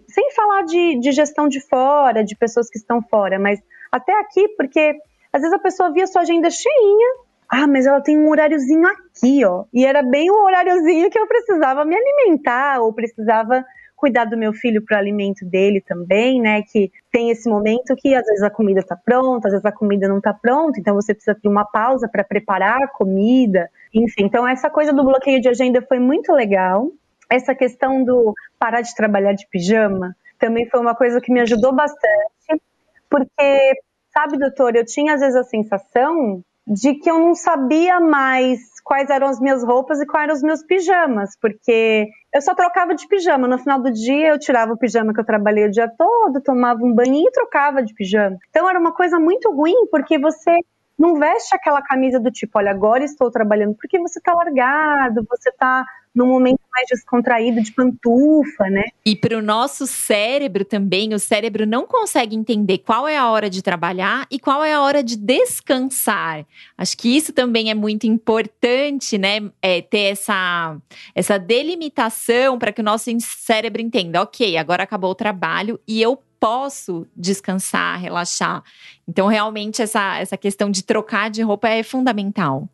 sem 0.09 0.31
falar 0.33 0.62
de, 0.62 0.99
de 0.99 1.12
gestão 1.12 1.49
de 1.49 1.61
fora, 1.61 2.25
de 2.25 2.37
pessoas 2.37 2.68
que 2.68 2.79
estão 2.79 3.01
fora, 3.03 3.38
mas 3.38 3.61
até 3.92 4.18
aqui, 4.18 4.49
porque 4.57 4.96
às 5.33 5.40
vezes 5.40 5.55
a 5.55 5.61
pessoa 5.61 5.92
via 5.92 6.07
sua 6.07 6.23
agenda 6.23 6.51
cheinha, 6.51 7.09
ah, 7.49 7.66
mas 7.66 7.87
ela 7.87 8.01
tem 8.01 8.18
um 8.18 8.29
horáriozinho 8.29 8.87
aqui, 8.87 9.44
ó. 9.44 9.64
E 9.73 9.85
era 9.85 10.03
bem 10.03 10.31
o 10.31 10.44
horáriozinho 10.44 11.11
que 11.11 11.18
eu 11.18 11.27
precisava 11.27 11.85
me 11.85 11.96
alimentar, 11.96 12.81
ou 12.81 12.92
precisava 12.92 13.64
cuidar 14.00 14.24
do 14.24 14.36
meu 14.36 14.52
filho 14.52 14.82
para 14.82 14.96
o 14.96 14.98
alimento 14.98 15.44
dele 15.44 15.80
também, 15.80 16.40
né? 16.40 16.62
Que 16.62 16.90
tem 17.12 17.30
esse 17.30 17.48
momento 17.48 17.94
que 17.96 18.14
às 18.14 18.24
vezes 18.24 18.42
a 18.42 18.50
comida 18.50 18.80
está 18.80 18.96
pronta, 18.96 19.48
às 19.48 19.52
vezes 19.52 19.66
a 19.66 19.70
comida 19.70 20.08
não 20.08 20.18
está 20.18 20.32
pronta, 20.32 20.80
então 20.80 20.94
você 20.94 21.12
precisa 21.12 21.38
ter 21.40 21.48
uma 21.48 21.64
pausa 21.64 22.08
para 22.08 22.24
preparar 22.24 22.82
a 22.82 22.88
comida. 22.88 23.68
Enfim, 23.92 24.24
então 24.24 24.48
essa 24.48 24.70
coisa 24.70 24.92
do 24.92 25.04
bloqueio 25.04 25.40
de 25.40 25.48
agenda 25.48 25.82
foi 25.82 25.98
muito 25.98 26.32
legal. 26.32 26.90
Essa 27.30 27.54
questão 27.54 28.02
do 28.02 28.34
parar 28.58 28.80
de 28.80 28.94
trabalhar 28.94 29.34
de 29.34 29.46
pijama 29.48 30.16
também 30.38 30.66
foi 30.68 30.80
uma 30.80 30.94
coisa 30.94 31.20
que 31.20 31.32
me 31.32 31.40
ajudou 31.40 31.72
bastante, 31.74 32.62
porque, 33.10 33.72
sabe, 34.12 34.38
doutor, 34.38 34.74
eu 34.74 34.84
tinha 34.86 35.14
às 35.14 35.20
vezes 35.20 35.36
a 35.36 35.44
sensação 35.44 36.42
de 36.70 36.94
que 36.94 37.11
eu 37.11 37.18
não 37.18 37.35
sabia 37.35 37.98
mais 37.98 38.61
quais 38.85 39.11
eram 39.11 39.26
as 39.26 39.40
minhas 39.40 39.64
roupas 39.64 40.00
e 40.00 40.06
quais 40.06 40.24
eram 40.24 40.35
os 40.35 40.42
meus 40.42 40.62
pijamas, 40.62 41.37
porque 41.40 42.06
eu 42.33 42.40
só 42.40 42.54
trocava 42.54 42.94
de 42.94 43.09
pijama. 43.09 43.48
No 43.48 43.59
final 43.59 43.83
do 43.83 43.90
dia, 43.90 44.28
eu 44.28 44.38
tirava 44.38 44.72
o 44.72 44.78
pijama 44.78 45.12
que 45.12 45.18
eu 45.18 45.26
trabalhei 45.26 45.66
o 45.66 45.70
dia 45.70 45.90
todo, 45.98 46.40
tomava 46.40 46.78
um 46.85 46.94
banho 46.94 47.26
e 47.26 47.33
trocava 47.33 47.83
de 47.83 47.92
pijama. 47.92 48.37
Então 48.50 48.70
era 48.70 48.78
uma 48.78 48.94
coisa 48.94 49.18
muito 49.18 49.50
ruim, 49.50 49.88
porque 49.90 50.16
você 50.16 50.59
não 51.00 51.18
veste 51.18 51.56
aquela 51.56 51.80
camisa 51.80 52.20
do 52.20 52.30
tipo, 52.30 52.58
olha, 52.58 52.70
agora 52.70 53.02
estou 53.02 53.30
trabalhando, 53.30 53.74
porque 53.74 53.98
você 53.98 54.18
está 54.18 54.34
largado, 54.34 55.24
você 55.30 55.48
está 55.48 55.82
num 56.14 56.26
momento 56.26 56.60
mais 56.70 56.86
descontraído 56.88 57.62
de 57.62 57.72
pantufa, 57.72 58.64
né? 58.68 58.84
E 59.06 59.16
para 59.16 59.38
o 59.38 59.40
nosso 59.40 59.86
cérebro 59.86 60.62
também, 60.62 61.14
o 61.14 61.18
cérebro 61.18 61.64
não 61.64 61.86
consegue 61.86 62.36
entender 62.36 62.78
qual 62.78 63.08
é 63.08 63.16
a 63.16 63.30
hora 63.30 63.48
de 63.48 63.62
trabalhar 63.62 64.26
e 64.30 64.38
qual 64.38 64.62
é 64.62 64.74
a 64.74 64.82
hora 64.82 65.02
de 65.02 65.16
descansar. 65.16 66.44
Acho 66.76 66.98
que 66.98 67.16
isso 67.16 67.32
também 67.32 67.70
é 67.70 67.74
muito 67.74 68.06
importante, 68.06 69.16
né? 69.16 69.50
É 69.62 69.80
ter 69.80 70.12
essa, 70.12 70.76
essa 71.14 71.38
delimitação 71.38 72.58
para 72.58 72.72
que 72.72 72.82
o 72.82 72.84
nosso 72.84 73.10
cérebro 73.20 73.80
entenda, 73.80 74.20
ok, 74.20 74.58
agora 74.58 74.82
acabou 74.82 75.12
o 75.12 75.14
trabalho 75.14 75.80
e 75.88 76.02
eu 76.02 76.20
posso 76.40 77.07
descansar, 77.14 78.00
relaxar. 78.00 78.64
Então, 79.07 79.29
realmente, 79.29 79.83
essa, 79.83 80.18
essa 80.18 80.37
questão 80.37 80.70
de 80.70 80.83
trocar 80.83 81.31
de 81.31 81.42
roupa 81.42 81.68
é 81.68 81.83
fundamental 81.83 82.68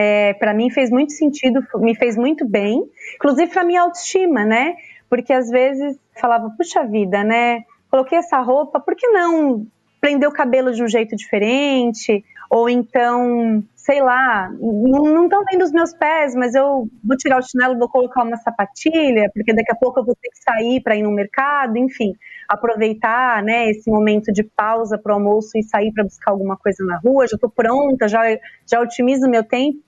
é, 0.00 0.32
para 0.34 0.54
mim 0.54 0.70
fez 0.70 0.90
muito 0.90 1.12
sentido, 1.12 1.60
me 1.80 1.92
fez 1.92 2.16
muito 2.16 2.46
bem, 2.46 2.88
inclusive 3.16 3.50
para 3.50 3.64
minha 3.64 3.82
autoestima, 3.82 4.44
né? 4.44 4.76
Porque 5.10 5.32
às 5.32 5.50
vezes 5.50 5.98
falava, 6.20 6.54
puxa 6.56 6.84
vida, 6.84 7.24
né? 7.24 7.64
Coloquei 7.90 8.16
essa 8.16 8.38
roupa, 8.38 8.78
por 8.78 8.94
que 8.94 9.08
não 9.08 9.66
prender 10.00 10.28
o 10.28 10.32
cabelo 10.32 10.72
de 10.72 10.84
um 10.84 10.86
jeito 10.86 11.16
diferente? 11.16 12.24
Ou 12.50 12.68
então, 12.68 13.62
sei 13.74 14.00
lá, 14.00 14.50
não 14.58 15.24
estão 15.24 15.44
vendo 15.50 15.62
os 15.62 15.72
meus 15.72 15.92
pés, 15.92 16.34
mas 16.34 16.54
eu 16.54 16.88
vou 17.04 17.16
tirar 17.16 17.38
o 17.38 17.42
chinelo, 17.42 17.78
vou 17.78 17.88
colocar 17.88 18.22
uma 18.22 18.36
sapatilha, 18.38 19.30
porque 19.34 19.52
daqui 19.52 19.70
a 19.70 19.76
pouco 19.76 20.00
eu 20.00 20.04
vou 20.04 20.14
ter 20.14 20.30
que 20.30 20.42
sair 20.42 20.80
para 20.82 20.96
ir 20.96 21.02
no 21.02 21.10
mercado, 21.10 21.76
enfim, 21.76 22.14
aproveitar, 22.48 23.42
né, 23.42 23.68
esse 23.70 23.90
momento 23.90 24.32
de 24.32 24.42
pausa 24.42 24.96
para 24.96 25.12
o 25.12 25.14
almoço 25.16 25.58
e 25.58 25.62
sair 25.62 25.92
para 25.92 26.04
buscar 26.04 26.30
alguma 26.30 26.56
coisa 26.56 26.82
na 26.84 26.98
rua, 26.98 27.26
já 27.26 27.34
estou 27.34 27.50
pronta, 27.50 28.08
já 28.08 28.22
já 28.66 28.80
otimizo 28.80 29.28
meu 29.28 29.44
tempo. 29.44 29.78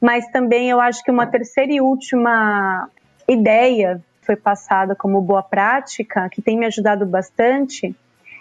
Mas 0.00 0.26
também 0.28 0.68
eu 0.68 0.80
acho 0.80 1.02
que 1.02 1.10
uma 1.10 1.26
terceira 1.26 1.72
e 1.72 1.80
última 1.80 2.90
ideia 3.26 4.02
foi 4.20 4.36
passada 4.36 4.94
como 4.94 5.22
boa 5.22 5.42
prática, 5.42 6.28
que 6.28 6.42
tem 6.42 6.58
me 6.58 6.66
ajudado 6.66 7.06
bastante, 7.06 7.94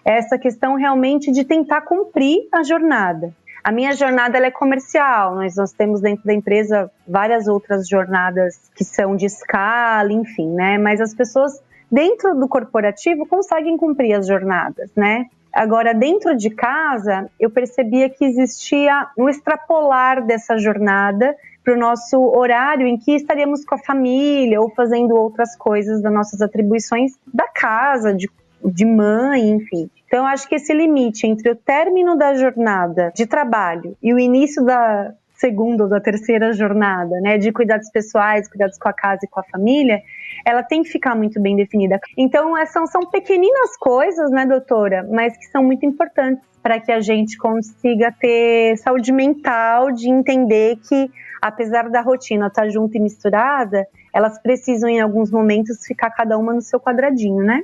é 0.06 0.17
essa 0.17 0.38
questão 0.38 0.76
realmente 0.76 1.32
de 1.32 1.45
tentar 1.45 1.82
cumprir 1.82 2.47
a 2.52 2.63
jornada. 2.63 3.34
A 3.63 3.71
minha 3.71 3.93
jornada 3.93 4.38
é 4.38 4.52
comercial, 4.52 5.36
nós, 5.36 5.56
nós 5.56 5.71
temos 5.71 6.02
dentro 6.02 6.26
da 6.26 6.34
empresa 6.34 6.91
várias 7.08 7.47
outras 7.47 7.88
jornadas 7.88 8.60
que 8.76 8.84
são 8.84 9.15
de 9.15 9.26
escala, 9.26 10.12
enfim, 10.12 10.49
né? 10.49 10.78
Mas 10.78 10.99
as 10.99 11.15
pessoas 11.15 11.63
dentro 11.89 12.36
do 12.36 12.47
corporativo 12.47 13.26
conseguem 13.26 13.78
cumprir 13.78 14.13
as 14.15 14.28
jornadas, 14.28 14.91
né? 14.95 15.28
Agora, 15.54 15.93
dentro 15.93 16.36
de 16.36 16.49
casa, 16.49 17.30
eu 17.39 17.49
percebia 17.49 18.10
que 18.10 18.26
existia 18.26 19.08
um 19.17 19.30
extrapolar 19.30 20.26
dessa 20.26 20.58
jornada 20.58 21.34
para 21.63 21.76
o 21.76 21.80
nosso 21.80 22.19
horário 22.19 22.86
em 22.86 22.97
que 22.97 23.15
estaríamos 23.15 23.63
com 23.63 23.76
a 23.76 23.78
família 23.78 24.60
ou 24.60 24.69
fazendo 24.71 25.15
outras 25.15 25.56
coisas 25.56 26.02
das 26.02 26.12
nossas 26.12 26.41
atribuições 26.41 27.13
da 27.32 27.47
casa, 27.47 28.13
de, 28.13 28.28
de 28.63 28.86
mãe, 28.86 29.49
enfim. 29.49 29.89
Então, 30.08 30.26
acho 30.26 30.47
que 30.47 30.56
esse 30.56 30.73
limite 30.73 31.26
entre 31.26 31.49
o 31.49 31.56
término 31.56 32.17
da 32.17 32.36
jornada 32.36 33.12
de 33.15 33.26
trabalho 33.26 33.97
e 34.02 34.13
o 34.13 34.19
início 34.19 34.63
da 34.63 35.13
segunda 35.34 35.84
ou 35.84 35.89
da 35.89 35.99
terceira 35.99 36.54
jornada, 36.54 37.19
né, 37.19 37.38
de 37.38 37.52
cuidados 37.52 37.89
pessoais, 37.89 38.47
cuidados 38.47 38.78
com 38.78 38.88
a 38.88 38.93
casa 38.93 39.21
e 39.23 39.28
com 39.28 39.39
a 39.39 39.43
família, 39.43 40.02
ela 40.45 40.63
tem 40.63 40.84
que 40.84 40.89
ficar 40.89 41.15
muito 41.15 41.41
bem 41.41 41.56
definida. 41.56 41.99
Então, 42.17 42.54
são, 42.67 42.88
são 42.88 43.02
pequeninas 43.10 43.76
coisas, 43.78 44.32
né, 44.32 44.45
doutora, 44.45 45.06
mas 45.12 45.36
que 45.36 45.45
são 45.47 45.63
muito 45.63 45.86
importantes 45.86 46.43
para 46.62 46.80
que 46.80 46.91
a 46.91 47.02
gente 47.02 47.38
consiga 47.38 48.13
ter 48.17 48.78
saúde 48.78 49.12
mental 49.12 49.91
de 49.91 50.10
entender 50.10 50.78
que 50.88 51.12
apesar 51.41 51.89
da 51.89 51.99
rotina 51.99 52.47
estar 52.47 52.62
tá 52.62 52.69
junto 52.69 52.95
e 52.95 53.02
misturada, 53.02 53.86
elas 54.13 54.39
precisam 54.41 54.89
em 54.89 55.02
alguns 55.02 55.30
momentos 55.30 55.86
ficar 55.86 56.10
cada 56.12 56.38
uma 56.38 56.54
no 56.54 56.62
seu 56.62 56.80
quadradinho, 56.80 57.43
né? 57.43 57.63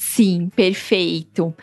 Sim, 0.00 0.48
perfeito. 0.56 1.54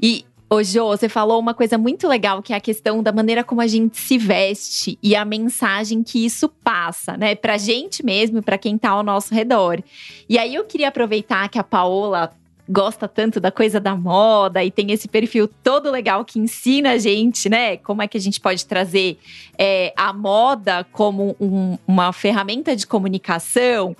E 0.00 0.24
Ô, 0.52 0.64
Jo, 0.64 0.88
você 0.88 1.08
falou 1.08 1.38
uma 1.38 1.54
coisa 1.54 1.78
muito 1.78 2.08
legal, 2.08 2.42
que 2.42 2.52
é 2.52 2.56
a 2.56 2.60
questão 2.60 3.04
da 3.04 3.12
maneira 3.12 3.44
como 3.44 3.60
a 3.60 3.68
gente 3.68 3.96
se 3.96 4.18
veste 4.18 4.98
e 5.00 5.14
a 5.14 5.24
mensagem 5.24 6.02
que 6.02 6.24
isso 6.24 6.48
passa, 6.48 7.16
né? 7.16 7.36
Pra 7.36 7.56
gente 7.56 8.04
mesmo, 8.04 8.42
para 8.42 8.58
quem 8.58 8.76
tá 8.76 8.90
ao 8.90 9.04
nosso 9.04 9.32
redor. 9.32 9.80
E 10.28 10.36
aí 10.36 10.56
eu 10.56 10.64
queria 10.64 10.88
aproveitar 10.88 11.48
que 11.48 11.56
a 11.56 11.62
Paola 11.62 12.32
gosta 12.68 13.06
tanto 13.06 13.40
da 13.40 13.52
coisa 13.52 13.78
da 13.78 13.94
moda 13.96 14.62
e 14.64 14.70
tem 14.70 14.90
esse 14.90 15.06
perfil 15.06 15.48
todo 15.62 15.90
legal 15.90 16.24
que 16.24 16.38
ensina 16.38 16.92
a 16.92 16.98
gente, 16.98 17.48
né? 17.48 17.76
Como 17.76 18.02
é 18.02 18.08
que 18.08 18.16
a 18.16 18.20
gente 18.20 18.40
pode 18.40 18.66
trazer 18.66 19.18
é, 19.56 19.92
a 19.96 20.12
moda 20.12 20.84
como 20.92 21.36
um, 21.40 21.78
uma 21.86 22.12
ferramenta 22.12 22.74
de 22.74 22.86
comunicação. 22.86 23.96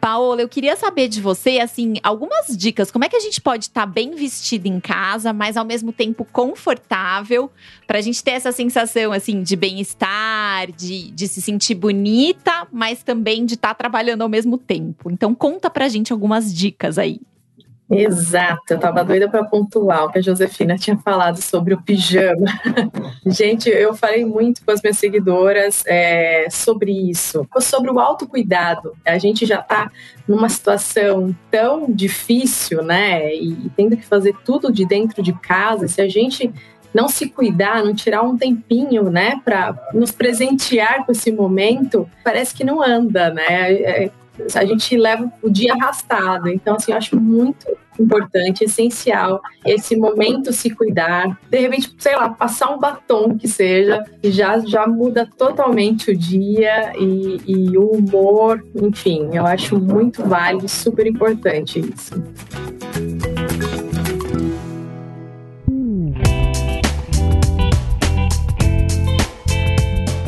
Paola, 0.00 0.42
eu 0.42 0.48
queria 0.48 0.76
saber 0.76 1.08
de 1.08 1.20
você, 1.20 1.58
assim, 1.58 1.94
algumas 2.02 2.56
dicas. 2.56 2.90
Como 2.90 3.04
é 3.04 3.08
que 3.08 3.16
a 3.16 3.20
gente 3.20 3.40
pode 3.40 3.64
estar 3.64 3.82
tá 3.82 3.86
bem 3.86 4.14
vestido 4.14 4.66
em 4.66 4.80
casa, 4.80 5.32
mas 5.32 5.56
ao 5.56 5.64
mesmo 5.64 5.92
tempo 5.92 6.24
confortável, 6.24 7.50
para 7.86 7.98
a 7.98 8.00
gente 8.00 8.22
ter 8.22 8.32
essa 8.32 8.52
sensação, 8.52 9.12
assim, 9.12 9.42
de 9.42 9.56
bem-estar, 9.56 10.70
de, 10.72 11.10
de 11.10 11.28
se 11.28 11.42
sentir 11.42 11.74
bonita, 11.74 12.66
mas 12.72 13.02
também 13.02 13.44
de 13.44 13.54
estar 13.54 13.68
tá 13.68 13.74
trabalhando 13.74 14.22
ao 14.22 14.28
mesmo 14.28 14.56
tempo. 14.56 15.10
Então, 15.10 15.34
conta 15.34 15.68
pra 15.68 15.88
gente 15.88 16.12
algumas 16.12 16.54
dicas 16.54 16.98
aí. 16.98 17.20
Exato, 17.90 18.74
eu 18.74 18.78
tava 18.78 19.02
doida 19.02 19.30
para 19.30 19.44
pontuar 19.44 20.04
o 20.04 20.12
que 20.12 20.18
a 20.18 20.22
Josefina 20.22 20.76
tinha 20.76 20.96
falado 20.98 21.40
sobre 21.40 21.72
o 21.72 21.80
pijama. 21.80 22.46
Gente, 23.24 23.70
eu 23.70 23.94
falei 23.94 24.26
muito 24.26 24.62
com 24.62 24.70
as 24.70 24.82
minhas 24.82 24.98
seguidoras 24.98 25.82
é, 25.86 26.48
sobre 26.50 26.92
isso, 26.92 27.48
sobre 27.60 27.90
o 27.90 27.98
autocuidado. 27.98 28.94
A 29.06 29.16
gente 29.16 29.46
já 29.46 29.62
tá 29.62 29.90
numa 30.26 30.50
situação 30.50 31.34
tão 31.50 31.86
difícil, 31.90 32.82
né? 32.82 33.34
E 33.34 33.70
tendo 33.74 33.96
que 33.96 34.04
fazer 34.04 34.36
tudo 34.44 34.70
de 34.70 34.84
dentro 34.84 35.22
de 35.22 35.32
casa. 35.32 35.88
Se 35.88 36.02
a 36.02 36.08
gente 36.08 36.52
não 36.92 37.08
se 37.08 37.28
cuidar, 37.30 37.84
não 37.84 37.94
tirar 37.94 38.22
um 38.22 38.36
tempinho, 38.36 39.10
né, 39.10 39.40
para 39.44 39.76
nos 39.92 40.10
presentear 40.10 41.04
com 41.04 41.12
esse 41.12 41.30
momento, 41.30 42.08
parece 42.24 42.54
que 42.54 42.64
não 42.64 42.82
anda, 42.82 43.30
né? 43.30 43.72
É, 43.72 44.10
a 44.54 44.64
gente 44.64 44.96
leva 44.96 45.30
o 45.42 45.50
dia 45.50 45.74
arrastado. 45.74 46.48
Então, 46.48 46.76
assim, 46.76 46.92
eu 46.92 46.98
acho 46.98 47.18
muito 47.18 47.66
importante, 47.98 48.64
essencial, 48.64 49.40
esse 49.66 49.96
momento 49.96 50.52
se 50.52 50.70
cuidar. 50.70 51.38
De 51.50 51.58
repente, 51.58 51.94
sei 51.98 52.14
lá, 52.14 52.28
passar 52.30 52.70
um 52.70 52.78
batom 52.78 53.36
que 53.36 53.48
seja, 53.48 54.04
já, 54.22 54.58
já 54.60 54.86
muda 54.86 55.28
totalmente 55.36 56.12
o 56.12 56.16
dia 56.16 56.92
e, 56.96 57.40
e 57.46 57.78
o 57.78 57.90
humor. 57.90 58.64
Enfim, 58.74 59.30
eu 59.32 59.44
acho 59.44 59.78
muito 59.78 60.22
válido, 60.22 60.68
super 60.68 61.06
importante 61.06 61.80
isso. 61.80 62.14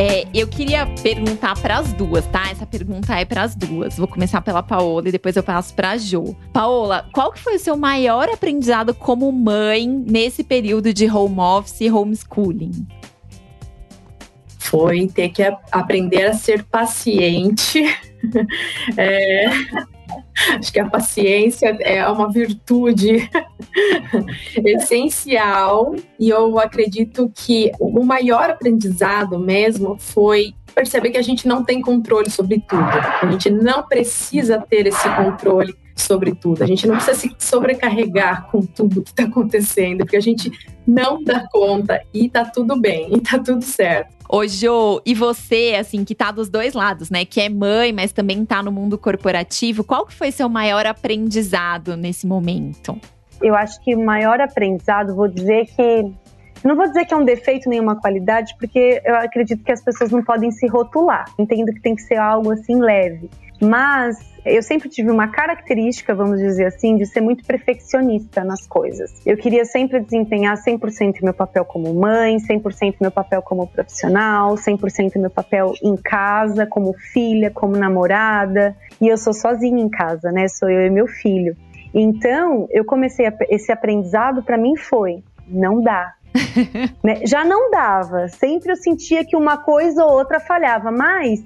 É, 0.02 0.26
eu 0.32 0.48
queria 0.48 0.86
perguntar 1.02 1.60
para 1.60 1.76
as 1.76 1.92
duas, 1.92 2.26
tá? 2.28 2.48
Essa 2.50 2.64
pergunta 2.64 3.14
é 3.14 3.26
para 3.26 3.42
as 3.42 3.54
duas. 3.54 3.98
Vou 3.98 4.08
começar 4.08 4.40
pela 4.40 4.62
Paola 4.62 5.10
e 5.10 5.12
depois 5.12 5.36
eu 5.36 5.42
passo 5.42 5.74
para 5.74 5.98
Jo. 5.98 6.34
Paola, 6.54 7.06
qual 7.12 7.30
que 7.30 7.38
foi 7.38 7.56
o 7.56 7.58
seu 7.58 7.76
maior 7.76 8.26
aprendizado 8.30 8.94
como 8.94 9.30
mãe 9.30 9.86
nesse 9.86 10.42
período 10.42 10.94
de 10.94 11.06
home 11.06 11.38
office 11.38 11.82
e 11.82 11.90
homeschooling? 11.90 12.86
Foi 14.58 15.06
ter 15.06 15.28
que 15.28 15.42
aprender 15.70 16.24
a 16.24 16.32
ser 16.32 16.64
paciente. 16.64 17.84
é, 18.96 19.50
Acho 20.58 20.72
que 20.72 20.80
a 20.80 20.88
paciência 20.88 21.76
é 21.80 22.06
uma 22.08 22.30
virtude 22.30 23.28
essencial 24.64 25.94
e 26.18 26.28
eu 26.28 26.58
acredito 26.58 27.30
que 27.34 27.70
o 27.78 28.02
maior 28.04 28.50
aprendizado 28.50 29.38
mesmo 29.38 29.96
foi 29.98 30.54
perceber 30.74 31.10
que 31.10 31.18
a 31.18 31.22
gente 31.22 31.46
não 31.46 31.64
tem 31.64 31.80
controle 31.80 32.30
sobre 32.30 32.60
tudo. 32.60 32.82
A 33.22 33.30
gente 33.30 33.50
não 33.50 33.82
precisa 33.82 34.58
ter 34.58 34.86
esse 34.86 35.08
controle 35.16 35.74
sobre 35.94 36.34
tudo. 36.34 36.62
A 36.62 36.66
gente 36.66 36.86
não 36.86 36.96
precisa 36.96 37.18
se 37.18 37.34
sobrecarregar 37.38 38.48
com 38.50 38.62
tudo 38.62 39.02
que 39.02 39.10
está 39.10 39.24
acontecendo, 39.24 39.98
porque 39.98 40.16
a 40.16 40.20
gente 40.20 40.50
não 40.86 41.22
dá 41.22 41.46
conta 41.50 42.02
e 42.12 42.28
tá 42.28 42.44
tudo 42.44 42.80
bem, 42.80 43.14
e 43.14 43.20
tá 43.20 43.38
tudo 43.38 43.62
certo. 43.62 44.14
Ô, 44.28 44.46
Jo, 44.46 45.00
e 45.04 45.14
você, 45.14 45.76
assim, 45.78 46.04
que 46.04 46.14
tá 46.14 46.30
dos 46.30 46.48
dois 46.48 46.74
lados, 46.74 47.10
né? 47.10 47.24
Que 47.24 47.40
é 47.40 47.48
mãe, 47.48 47.92
mas 47.92 48.12
também 48.12 48.44
tá 48.44 48.62
no 48.62 48.70
mundo 48.70 48.96
corporativo, 48.96 49.82
qual 49.82 50.06
que 50.06 50.14
foi 50.14 50.30
seu 50.30 50.48
maior 50.48 50.86
aprendizado 50.86 51.96
nesse 51.96 52.26
momento? 52.26 52.96
Eu 53.42 53.54
acho 53.56 53.82
que 53.82 53.94
o 53.94 54.04
maior 54.04 54.40
aprendizado, 54.40 55.16
vou 55.16 55.26
dizer 55.26 55.66
que 55.66 56.12
não 56.62 56.76
vou 56.76 56.86
dizer 56.86 57.06
que 57.06 57.14
é 57.14 57.16
um 57.16 57.24
defeito 57.24 57.68
nem 57.68 57.80
uma 57.80 57.96
qualidade, 57.96 58.54
porque 58.58 59.00
eu 59.04 59.16
acredito 59.16 59.64
que 59.64 59.72
as 59.72 59.82
pessoas 59.82 60.10
não 60.10 60.22
podem 60.22 60.50
se 60.50 60.66
rotular. 60.66 61.24
Entendo 61.38 61.72
que 61.72 61.80
tem 61.80 61.94
que 61.94 62.02
ser 62.02 62.16
algo 62.16 62.52
assim 62.52 62.78
leve. 62.78 63.30
Mas 63.60 64.16
eu 64.44 64.62
sempre 64.62 64.88
tive 64.88 65.10
uma 65.10 65.28
característica, 65.28 66.14
vamos 66.14 66.40
dizer 66.40 66.66
assim, 66.66 66.96
de 66.96 67.04
ser 67.04 67.20
muito 67.20 67.44
perfeccionista 67.44 68.42
nas 68.42 68.66
coisas. 68.66 69.20
Eu 69.26 69.36
queria 69.36 69.64
sempre 69.64 70.00
desempenhar 70.00 70.56
100% 70.56 71.22
meu 71.22 71.34
papel 71.34 71.64
como 71.64 71.92
mãe, 71.92 72.38
100% 72.38 72.96
meu 73.00 73.10
papel 73.10 73.42
como 73.42 73.66
profissional, 73.66 74.54
100% 74.54 75.18
meu 75.18 75.30
papel 75.30 75.74
em 75.82 75.96
casa, 75.96 76.66
como 76.66 76.94
filha, 77.12 77.50
como 77.50 77.76
namorada. 77.76 78.74
E 79.00 79.08
eu 79.08 79.18
sou 79.18 79.34
sozinha 79.34 79.82
em 79.82 79.90
casa, 79.90 80.32
né? 80.32 80.48
Sou 80.48 80.70
eu 80.70 80.86
e 80.86 80.90
meu 80.90 81.06
filho. 81.06 81.54
Então, 81.92 82.66
eu 82.70 82.84
comecei 82.84 83.26
a, 83.26 83.34
esse 83.50 83.70
aprendizado 83.70 84.42
para 84.42 84.56
mim 84.56 84.76
foi: 84.76 85.22
não 85.46 85.82
dá, 85.82 86.14
né? 87.04 87.26
Já 87.26 87.44
não 87.44 87.70
dava, 87.70 88.28
sempre 88.28 88.72
eu 88.72 88.76
sentia 88.76 89.24
que 89.24 89.36
uma 89.36 89.58
coisa 89.58 90.04
ou 90.04 90.12
outra 90.12 90.40
falhava, 90.40 90.90
mas 90.90 91.44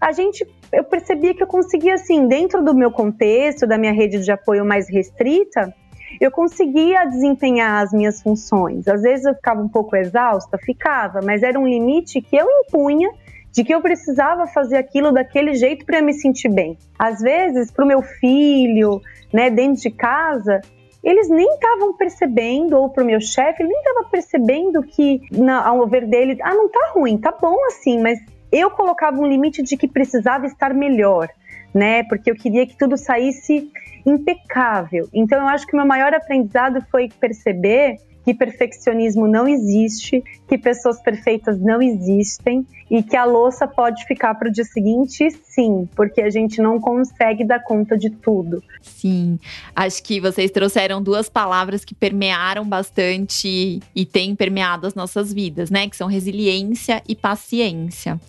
a 0.00 0.12
gente 0.12 0.46
eu 0.72 0.84
percebia 0.84 1.34
que 1.34 1.42
eu 1.42 1.46
conseguia 1.46 1.94
assim, 1.94 2.26
dentro 2.26 2.62
do 2.62 2.74
meu 2.74 2.90
contexto, 2.90 3.66
da 3.66 3.78
minha 3.78 3.92
rede 3.92 4.20
de 4.20 4.30
apoio 4.30 4.64
mais 4.64 4.88
restrita, 4.88 5.74
eu 6.20 6.30
conseguia 6.30 7.04
desempenhar 7.04 7.82
as 7.82 7.92
minhas 7.92 8.20
funções. 8.22 8.88
Às 8.88 9.02
vezes 9.02 9.26
eu 9.26 9.34
ficava 9.34 9.60
um 9.60 9.68
pouco 9.68 9.96
exausta, 9.96 10.58
ficava, 10.58 11.20
mas 11.22 11.42
era 11.42 11.58
um 11.58 11.66
limite 11.66 12.20
que 12.20 12.36
eu 12.36 12.46
impunha 12.46 13.10
de 13.52 13.64
que 13.64 13.74
eu 13.74 13.80
precisava 13.80 14.46
fazer 14.46 14.76
aquilo 14.76 15.12
daquele 15.12 15.54
jeito 15.54 15.84
para 15.84 16.00
me 16.00 16.12
sentir 16.12 16.48
bem. 16.48 16.78
Às 16.98 17.20
vezes, 17.20 17.70
para 17.70 17.84
o 17.84 17.88
meu 17.88 18.00
filho, 18.00 19.00
né, 19.32 19.50
dentro 19.50 19.82
de 19.82 19.90
casa, 19.90 20.60
eles 21.02 21.28
nem 21.28 21.54
estavam 21.54 21.94
percebendo, 21.94 22.76
ou 22.76 22.90
para 22.90 23.02
o 23.02 23.06
meu 23.06 23.20
chefe, 23.20 23.62
ele 23.62 23.70
nem 23.70 23.78
estava 23.78 24.08
percebendo 24.08 24.82
que, 24.82 25.20
na, 25.32 25.66
ao 25.66 25.86
ver 25.88 26.06
dele, 26.06 26.38
ah, 26.42 26.54
não 26.54 26.68
tá 26.68 26.92
ruim, 26.94 27.18
tá 27.18 27.32
bom 27.32 27.56
assim, 27.66 28.00
mas 28.00 28.20
eu 28.52 28.70
colocava 28.70 29.18
um 29.18 29.26
limite 29.26 29.62
de 29.62 29.76
que 29.76 29.88
precisava 29.88 30.46
estar 30.46 30.74
melhor, 30.74 31.28
né? 31.74 32.02
Porque 32.04 32.30
eu 32.30 32.34
queria 32.34 32.66
que 32.66 32.76
tudo 32.76 32.96
saísse 32.96 33.70
impecável. 34.04 35.08
Então 35.12 35.40
eu 35.40 35.48
acho 35.48 35.66
que 35.66 35.74
o 35.74 35.76
meu 35.76 35.86
maior 35.86 36.12
aprendizado 36.14 36.84
foi 36.90 37.08
perceber 37.20 37.98
que 38.24 38.34
perfeccionismo 38.34 39.26
não 39.26 39.48
existe, 39.48 40.22
que 40.48 40.58
pessoas 40.58 41.00
perfeitas 41.00 41.58
não 41.60 41.80
existem 41.80 42.66
e 42.90 43.02
que 43.02 43.16
a 43.16 43.24
louça 43.24 43.66
pode 43.66 44.04
ficar 44.04 44.34
para 44.34 44.48
o 44.48 44.52
dia 44.52 44.64
seguinte, 44.64 45.30
sim, 45.44 45.88
porque 45.94 46.20
a 46.20 46.28
gente 46.28 46.60
não 46.60 46.80
consegue 46.80 47.44
dar 47.44 47.60
conta 47.60 47.96
de 47.96 48.10
tudo. 48.10 48.62
Sim, 48.82 49.38
acho 49.74 50.02
que 50.02 50.20
vocês 50.20 50.50
trouxeram 50.50 51.00
duas 51.02 51.28
palavras 51.28 51.84
que 51.84 51.94
permearam 51.94 52.68
bastante 52.68 53.80
e 53.94 54.04
têm 54.04 54.34
permeado 54.34 54.86
as 54.86 54.94
nossas 54.94 55.32
vidas, 55.32 55.70
né? 55.70 55.88
Que 55.88 55.96
são 55.96 56.08
resiliência 56.08 57.02
e 57.08 57.14
paciência. 57.14 58.20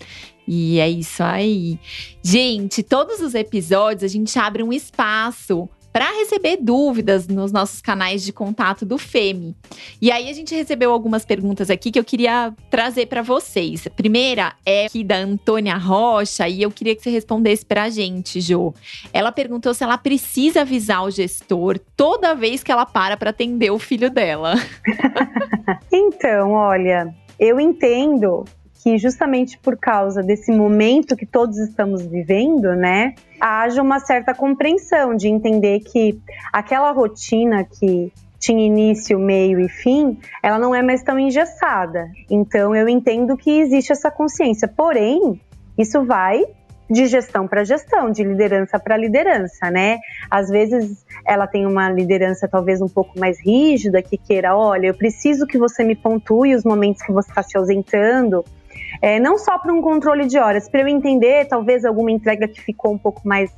E 0.48 0.80
é 0.80 0.90
isso 0.90 1.24
aí. 1.24 1.80
Gente, 2.22 2.84
todos 2.84 3.20
os 3.20 3.34
episódios 3.34 4.04
a 4.04 4.08
gente 4.08 4.38
abre 4.38 4.62
um 4.62 4.74
espaço 4.74 5.70
para 5.92 6.12
receber 6.12 6.58
dúvidas 6.58 7.28
nos 7.28 7.52
nossos 7.52 7.82
canais 7.82 8.24
de 8.24 8.32
contato 8.32 8.86
do 8.86 8.98
FEME. 8.98 9.56
E 10.02 10.12
aí 10.12 10.30
a 10.30 10.34
gente 10.34 10.56
recebeu 10.56 10.92
algumas 10.92 11.26
perguntas 11.26 11.70
aqui 11.70 11.92
que 11.92 12.00
eu 12.00 12.04
queria 12.04 12.54
trazer 12.70 13.08
para 13.08 13.22
vocês. 13.22 13.86
A 13.86 13.90
primeira 13.90 14.54
é 14.66 14.86
aqui 14.86 15.04
da 15.04 15.18
Antônia 15.18 15.76
Rocha 15.76 16.48
e 16.48 16.62
eu 16.62 16.72
queria 16.72 16.96
que 16.96 17.02
você 17.02 17.10
respondesse 17.10 17.66
para 17.66 17.84
a 17.84 17.90
gente, 17.90 18.40
Jo. 18.40 18.74
Ela 19.12 19.32
perguntou 19.32 19.74
se 19.74 19.84
ela 19.84 19.98
precisa 19.98 20.62
avisar 20.62 21.04
o 21.04 21.12
gestor 21.12 21.80
toda 21.96 22.36
vez 22.36 22.64
que 22.64 22.72
ela 22.72 22.86
para 22.86 23.18
para 23.18 23.32
atender 23.32 23.72
o 23.72 23.80
filho 23.80 24.10
dela. 24.10 24.56
então, 25.92 26.52
olha, 26.52 27.14
eu 27.40 27.60
entendo 27.60 28.46
que 28.82 28.98
justamente 28.98 29.60
por 29.60 29.78
causa 29.78 30.24
desse 30.24 30.52
momento 30.52 31.16
que 31.16 31.26
todos 31.26 31.58
estamos 31.58 32.02
vivendo, 32.06 32.76
né, 32.76 33.14
haja 33.40 33.82
uma 33.82 34.00
certa 34.00 34.34
compreensão 34.34 35.16
de 35.16 35.28
entender 35.28 35.82
que 35.82 36.20
aquela 36.52 36.92
rotina 36.92 37.64
que 37.64 38.12
tinha 38.40 38.66
início, 38.66 39.20
meio 39.20 39.60
e 39.60 39.70
fim, 39.70 40.18
ela 40.42 40.58
não 40.58 40.74
é 40.74 40.82
mais 40.82 41.04
tão 41.04 41.20
engessada. 41.20 42.10
Então 42.28 42.76
eu 42.76 42.90
entendo 42.90 43.38
que 43.38 43.52
existe 43.60 43.92
essa 43.92 44.10
consciência. 44.10 44.68
Porém, 44.68 45.40
isso 45.78 46.04
vai 46.04 46.44
de 46.90 47.06
gestão 47.06 47.48
para 47.48 47.64
gestão, 47.64 48.12
de 48.12 48.24
liderança 48.24 48.80
para 48.80 48.98
liderança, 48.98 49.70
né? 49.72 50.00
Às 50.30 50.50
vezes 50.50 51.06
ela 51.26 51.48
tem 51.48 51.66
uma 51.66 51.90
liderança 51.90 52.48
talvez 52.48 52.82
um 52.82 52.90
pouco 52.90 53.18
mais 53.18 53.40
rígida 53.40 54.02
que 54.02 54.18
queira, 54.18 54.58
olha, 54.58 54.88
eu 54.88 54.94
preciso 54.94 55.46
que 55.46 55.58
você 55.58 55.84
me 55.84 55.96
pontue 55.96 56.54
os 56.54 56.66
momentos 56.66 57.02
que 57.04 57.14
você 57.14 57.30
está 57.30 57.44
se 57.44 57.58
ausentando, 57.58 58.44
é, 59.02 59.20
não 59.20 59.38
só 59.38 59.58
para 59.58 59.74
um 59.74 59.82
controle 59.82 60.28
de 60.28 60.38
horas, 60.38 60.70
para 60.70 60.82
eu 60.82 60.88
entender 60.88 61.46
talvez 61.48 61.86
alguma 61.86 62.12
entrega 62.12 62.48
que 62.48 62.62
ficou 62.62 62.94
um 62.94 62.98
pouco 62.98 63.22
mais 63.28 63.52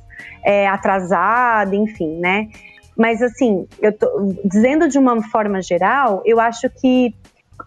é, 0.44 0.66
atrasada, 0.66 1.74
enfim, 1.74 2.18
né? 2.18 2.48
Mas 2.96 3.20
assim, 3.22 3.66
eu 3.80 3.92
tô 3.92 4.34
dizendo 4.44 4.88
de 4.88 4.98
uma 4.98 5.22
forma 5.28 5.60
geral, 5.60 6.22
eu 6.24 6.38
acho 6.38 6.70
que 6.70 7.14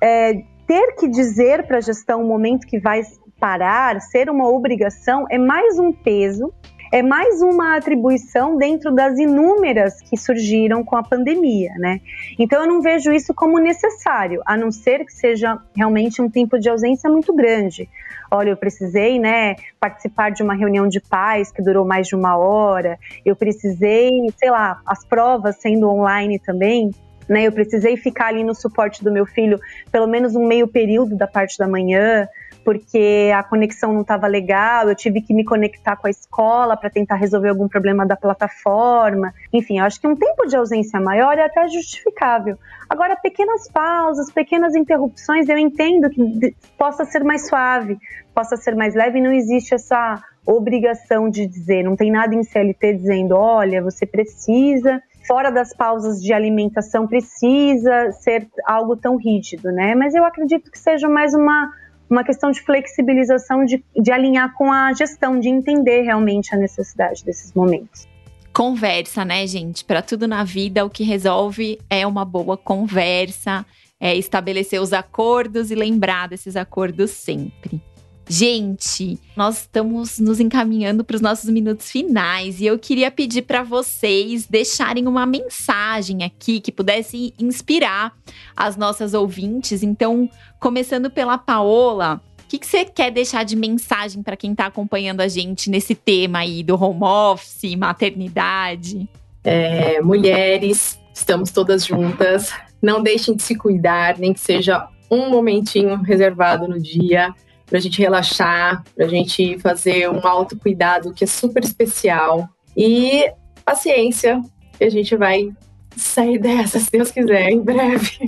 é, 0.01 0.41
ter 0.65 0.95
que 0.95 1.07
dizer 1.07 1.67
para 1.67 1.77
a 1.77 1.81
gestão 1.81 2.21
o 2.21 2.27
momento 2.27 2.65
que 2.65 2.79
vai 2.79 3.01
parar, 3.39 3.99
ser 4.01 4.29
uma 4.29 4.47
obrigação, 4.49 5.25
é 5.29 5.37
mais 5.37 5.77
um 5.77 5.91
peso 5.91 6.53
é 6.91 7.01
mais 7.01 7.41
uma 7.41 7.75
atribuição 7.75 8.57
dentro 8.57 8.93
das 8.93 9.17
inúmeras 9.17 10.01
que 10.01 10.17
surgiram 10.17 10.83
com 10.83 10.95
a 10.95 11.03
pandemia, 11.03 11.73
né? 11.77 12.01
Então 12.37 12.61
eu 12.61 12.67
não 12.67 12.81
vejo 12.81 13.11
isso 13.11 13.33
como 13.33 13.59
necessário, 13.59 14.41
a 14.45 14.55
não 14.57 14.71
ser 14.71 15.05
que 15.05 15.13
seja 15.13 15.59
realmente 15.75 16.21
um 16.21 16.29
tempo 16.29 16.59
de 16.59 16.69
ausência 16.69 17.09
muito 17.09 17.33
grande. 17.33 17.89
Olha, 18.29 18.49
eu 18.49 18.57
precisei, 18.57 19.19
né, 19.19 19.55
participar 19.79 20.31
de 20.31 20.43
uma 20.43 20.53
reunião 20.53 20.87
de 20.87 20.99
pais 20.99 21.51
que 21.51 21.61
durou 21.61 21.85
mais 21.85 22.07
de 22.07 22.15
uma 22.15 22.35
hora. 22.37 22.99
Eu 23.25 23.35
precisei, 23.35 24.11
sei 24.37 24.51
lá, 24.51 24.81
as 24.85 25.05
provas 25.05 25.55
sendo 25.61 25.89
online 25.89 26.37
também. 26.39 26.91
Né, 27.27 27.43
eu 27.43 27.51
precisei 27.51 27.97
ficar 27.97 28.27
ali 28.27 28.41
no 28.41 28.55
suporte 28.55 29.03
do 29.03 29.11
meu 29.11 29.25
filho 29.25 29.59
pelo 29.91 30.07
menos 30.07 30.33
um 30.33 30.47
meio 30.47 30.65
período 30.65 31.13
da 31.13 31.27
parte 31.27 31.57
da 31.57 31.67
manhã 31.67 32.25
porque 32.67 33.31
a 33.33 33.41
conexão 33.43 33.93
não 33.93 34.01
estava 34.01 34.27
legal, 34.27 34.89
eu 34.89 34.93
tive 34.93 35.21
que 35.21 35.33
me 35.33 35.45
conectar 35.45 35.95
com 35.95 36.05
a 36.05 36.09
escola 36.09 36.75
para 36.75 36.89
tentar 36.89 37.15
resolver 37.15 37.47
algum 37.47 37.65
problema 37.65 38.05
da 38.05 38.17
plataforma. 38.17 39.33
Enfim, 39.53 39.79
eu 39.79 39.85
acho 39.85 40.01
que 40.01 40.05
um 40.05 40.17
tempo 40.17 40.45
de 40.45 40.57
ausência 40.57 40.99
maior 40.99 41.37
é 41.37 41.45
até 41.45 41.65
justificável. 41.69 42.57
Agora, 42.89 43.15
pequenas 43.15 43.71
pausas, 43.71 44.29
pequenas 44.29 44.75
interrupções, 44.75 45.47
eu 45.47 45.57
entendo 45.57 46.09
que 46.09 46.53
possa 46.77 47.05
ser 47.05 47.23
mais 47.23 47.47
suave, 47.47 47.97
possa 48.35 48.57
ser 48.57 48.75
mais 48.75 48.93
leve, 48.93 49.21
não 49.21 49.31
existe 49.31 49.73
essa 49.73 50.21
obrigação 50.45 51.29
de 51.29 51.47
dizer, 51.47 51.83
não 51.83 51.95
tem 51.95 52.11
nada 52.11 52.35
em 52.35 52.43
CLT 52.43 52.95
dizendo, 52.95 53.33
olha, 53.33 53.81
você 53.81 54.05
precisa 54.05 55.01
fora 55.27 55.51
das 55.51 55.73
pausas 55.73 56.21
de 56.21 56.31
alimentação 56.31 57.05
precisa 57.05 58.11
ser 58.13 58.47
algo 58.65 58.95
tão 58.95 59.17
rígido, 59.17 59.71
né? 59.71 59.93
Mas 59.93 60.15
eu 60.15 60.23
acredito 60.23 60.71
que 60.71 60.79
seja 60.79 61.09
mais 61.09 61.33
uma 61.33 61.71
uma 62.09 62.23
questão 62.23 62.51
de 62.51 62.61
flexibilização, 62.61 63.65
de, 63.65 63.83
de 63.95 64.11
alinhar 64.11 64.53
com 64.53 64.71
a 64.71 64.93
gestão, 64.93 65.39
de 65.39 65.49
entender 65.49 66.03
realmente 66.03 66.55
a 66.55 66.57
necessidade 66.57 67.23
desses 67.23 67.53
momentos. 67.53 68.07
Conversa, 68.53 69.23
né, 69.25 69.45
gente? 69.45 69.83
Para 69.83 70.01
tudo 70.01 70.27
na 70.27 70.43
vida, 70.43 70.85
o 70.85 70.89
que 70.89 71.03
resolve 71.03 71.79
é 71.89 72.07
uma 72.07 72.25
boa 72.25 72.57
conversa, 72.57 73.65
é 73.99 74.15
estabelecer 74.15 74.81
os 74.81 74.93
acordos 74.93 75.69
e 75.69 75.75
lembrar 75.75 76.27
desses 76.29 76.55
acordos 76.55 77.11
sempre. 77.11 77.81
Gente, 78.29 79.17
nós 79.37 79.61
estamos 79.61 80.19
nos 80.19 80.41
encaminhando 80.41 81.01
para 81.03 81.15
os 81.15 81.21
nossos 81.21 81.49
minutos 81.49 81.89
finais 81.89 82.59
e 82.59 82.65
eu 82.65 82.77
queria 82.77 83.09
pedir 83.09 83.43
para 83.43 83.63
vocês 83.63 84.45
deixarem 84.45 85.07
uma 85.07 85.25
mensagem 85.25 86.23
aqui 86.23 86.59
que 86.59 86.71
pudesse 86.71 87.33
inspirar 87.39 88.13
as 88.53 88.75
nossas 88.75 89.13
ouvintes. 89.13 89.81
Então, 89.81 90.29
começando 90.59 91.09
pela 91.09 91.37
Paola, 91.37 92.21
o 92.43 92.47
que, 92.49 92.59
que 92.59 92.67
você 92.67 92.83
quer 92.83 93.11
deixar 93.11 93.45
de 93.45 93.55
mensagem 93.55 94.21
para 94.21 94.35
quem 94.35 94.51
está 94.51 94.65
acompanhando 94.65 95.21
a 95.21 95.27
gente 95.29 95.69
nesse 95.69 95.95
tema 95.95 96.39
aí 96.39 96.63
do 96.63 96.75
home 96.81 97.03
office, 97.03 97.75
maternidade? 97.77 99.07
É, 99.41 100.01
mulheres, 100.01 100.99
estamos 101.13 101.49
todas 101.51 101.85
juntas. 101.85 102.51
Não 102.81 103.01
deixem 103.01 103.37
de 103.37 103.43
se 103.43 103.55
cuidar, 103.55 104.17
nem 104.17 104.33
que 104.33 104.39
seja 104.41 104.85
um 105.09 105.29
momentinho 105.29 105.95
reservado 106.01 106.67
no 106.67 106.77
dia 106.77 107.33
para 107.67 107.77
a 107.77 107.81
gente 107.81 108.01
relaxar, 108.01 108.83
para 108.95 109.05
a 109.05 109.09
gente 109.09 109.59
fazer 109.59 110.09
um 110.09 110.25
autocuidado 110.25 111.13
que 111.13 111.23
é 111.23 111.27
super 111.27 111.63
especial. 111.63 112.47
E 112.75 113.29
paciência, 113.65 114.41
que 114.77 114.83
a 114.83 114.89
gente 114.89 115.15
vai 115.15 115.49
sair 115.95 116.37
dessa, 116.37 116.79
se 116.79 116.91
Deus 116.91 117.11
quiser, 117.11 117.49
em 117.49 117.59
breve. 117.59 118.19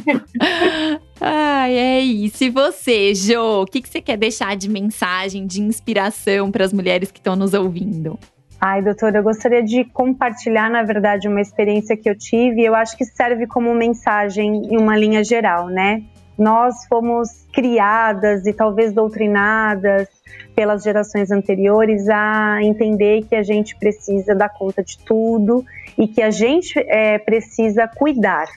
Ai, 1.21 1.73
é 1.73 1.99
isso. 1.99 2.43
E 2.43 2.49
você, 2.49 3.13
Jo, 3.13 3.62
o 3.62 3.65
que, 3.65 3.82
que 3.82 3.89
você 3.89 4.02
quer 4.02 4.17
deixar 4.17 4.56
de 4.56 4.69
mensagem, 4.69 5.45
de 5.45 5.62
inspiração 5.62 6.52
para 6.52 6.65
as 6.65 6.73
mulheres 6.73 7.12
que 7.12 7.19
estão 7.19 7.36
nos 7.36 7.54
ouvindo? 7.54 8.17
Ai, 8.60 8.82
doutora, 8.82 9.19
eu 9.19 9.23
gostaria 9.23 9.63
de 9.63 9.86
compartilhar, 9.86 10.69
na 10.69 10.84
verdade, 10.84 11.30
uma 11.30 11.39
experiência 11.39 11.95
que 11.95 12.10
eu 12.10 12.17
tive 12.17 12.62
e 12.62 12.65
eu 12.65 12.75
acho 12.75 12.97
que 12.97 13.06
serve 13.06 13.47
como 13.47 13.73
mensagem 13.73 14.73
em 14.73 14.78
uma 14.78 14.97
linha 14.97 15.23
geral, 15.23 15.67
né? 15.67 16.04
Nós 16.39 16.86
fomos 16.88 17.45
criadas 17.54 18.47
e 18.47 18.54
talvez 18.54 18.93
doutrinadas 18.93 20.08
pelas 20.56 20.84
gerações 20.84 21.32
anteriores 21.32 22.08
a 22.10 22.63
entender 22.63 23.23
que 23.28 23.36
a 23.36 23.43
gente 23.43 23.75
precisa 23.78 24.34
dar 24.34 24.49
conta 24.49 24.82
de 24.82 24.97
tudo 24.99 25.65
e 25.97 26.08
que 26.08 26.21
a 26.21 26.32
gente 26.32 26.80
é, 26.80 27.17
precisa 27.19 27.88
cuidar. 27.88 28.47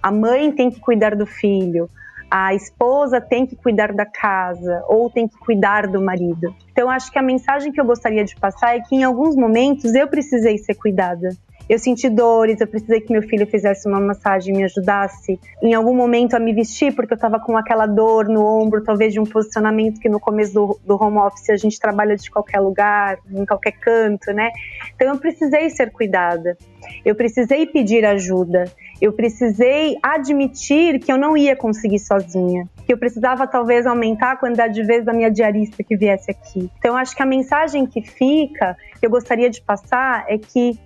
A 0.00 0.10
mãe 0.10 0.52
tem 0.52 0.70
que 0.70 0.80
cuidar 0.80 1.16
do 1.16 1.26
filho, 1.26 1.88
a 2.30 2.54
esposa 2.54 3.20
tem 3.20 3.44
que 3.44 3.54
cuidar 3.54 3.92
da 3.92 4.06
casa 4.06 4.82
ou 4.88 5.10
tem 5.10 5.28
que 5.28 5.36
cuidar 5.38 5.86
do 5.86 6.00
marido. 6.00 6.54
Então, 6.70 6.88
acho 6.88 7.12
que 7.12 7.18
a 7.18 7.22
mensagem 7.22 7.70
que 7.70 7.80
eu 7.80 7.84
gostaria 7.84 8.24
de 8.24 8.34
passar 8.36 8.74
é 8.74 8.80
que 8.80 8.96
em 8.96 9.04
alguns 9.04 9.36
momentos 9.36 9.94
eu 9.94 10.08
precisei 10.08 10.56
ser 10.58 10.74
cuidada 10.74 11.28
eu 11.68 11.78
senti 11.78 12.08
dores, 12.08 12.60
eu 12.60 12.66
precisei 12.66 13.00
que 13.00 13.12
meu 13.12 13.22
filho 13.22 13.46
fizesse 13.46 13.88
uma 13.88 14.00
massagem 14.00 14.54
me 14.54 14.64
ajudasse 14.64 15.38
em 15.62 15.74
algum 15.74 15.94
momento 15.94 16.34
a 16.34 16.38
me 16.40 16.52
vestir, 16.52 16.94
porque 16.94 17.12
eu 17.12 17.16
estava 17.16 17.38
com 17.38 17.56
aquela 17.56 17.86
dor 17.86 18.28
no 18.28 18.44
ombro, 18.44 18.82
talvez 18.82 19.12
de 19.12 19.20
um 19.20 19.24
posicionamento 19.24 20.00
que 20.00 20.08
no 20.08 20.20
começo 20.20 20.52
do, 20.52 20.80
do 20.84 21.02
home 21.02 21.18
office 21.18 21.50
a 21.50 21.56
gente 21.56 21.78
trabalha 21.78 22.16
de 22.16 22.30
qualquer 22.30 22.60
lugar, 22.60 23.18
em 23.30 23.46
qualquer 23.46 23.72
canto, 23.72 24.32
né? 24.32 24.50
Então 24.94 25.08
eu 25.08 25.18
precisei 25.18 25.70
ser 25.70 25.90
cuidada, 25.90 26.56
eu 27.04 27.14
precisei 27.14 27.66
pedir 27.66 28.04
ajuda, 28.04 28.64
eu 29.00 29.12
precisei 29.12 29.96
admitir 30.02 30.98
que 30.98 31.10
eu 31.10 31.18
não 31.18 31.36
ia 31.36 31.56
conseguir 31.56 31.98
sozinha, 31.98 32.68
que 32.86 32.92
eu 32.92 32.98
precisava 32.98 33.46
talvez 33.46 33.86
aumentar 33.86 34.32
a 34.32 34.36
quantidade 34.36 34.74
de 34.74 34.82
vezes 34.84 35.04
da 35.04 35.12
minha 35.12 35.30
diarista 35.30 35.82
que 35.82 35.96
viesse 35.96 36.30
aqui. 36.30 36.70
Então 36.78 36.96
acho 36.96 37.14
que 37.14 37.22
a 37.22 37.26
mensagem 37.26 37.86
que 37.86 38.02
fica, 38.02 38.76
que 38.98 39.06
eu 39.06 39.10
gostaria 39.10 39.48
de 39.48 39.60
passar 39.60 40.24
é 40.28 40.38
que 40.38 40.78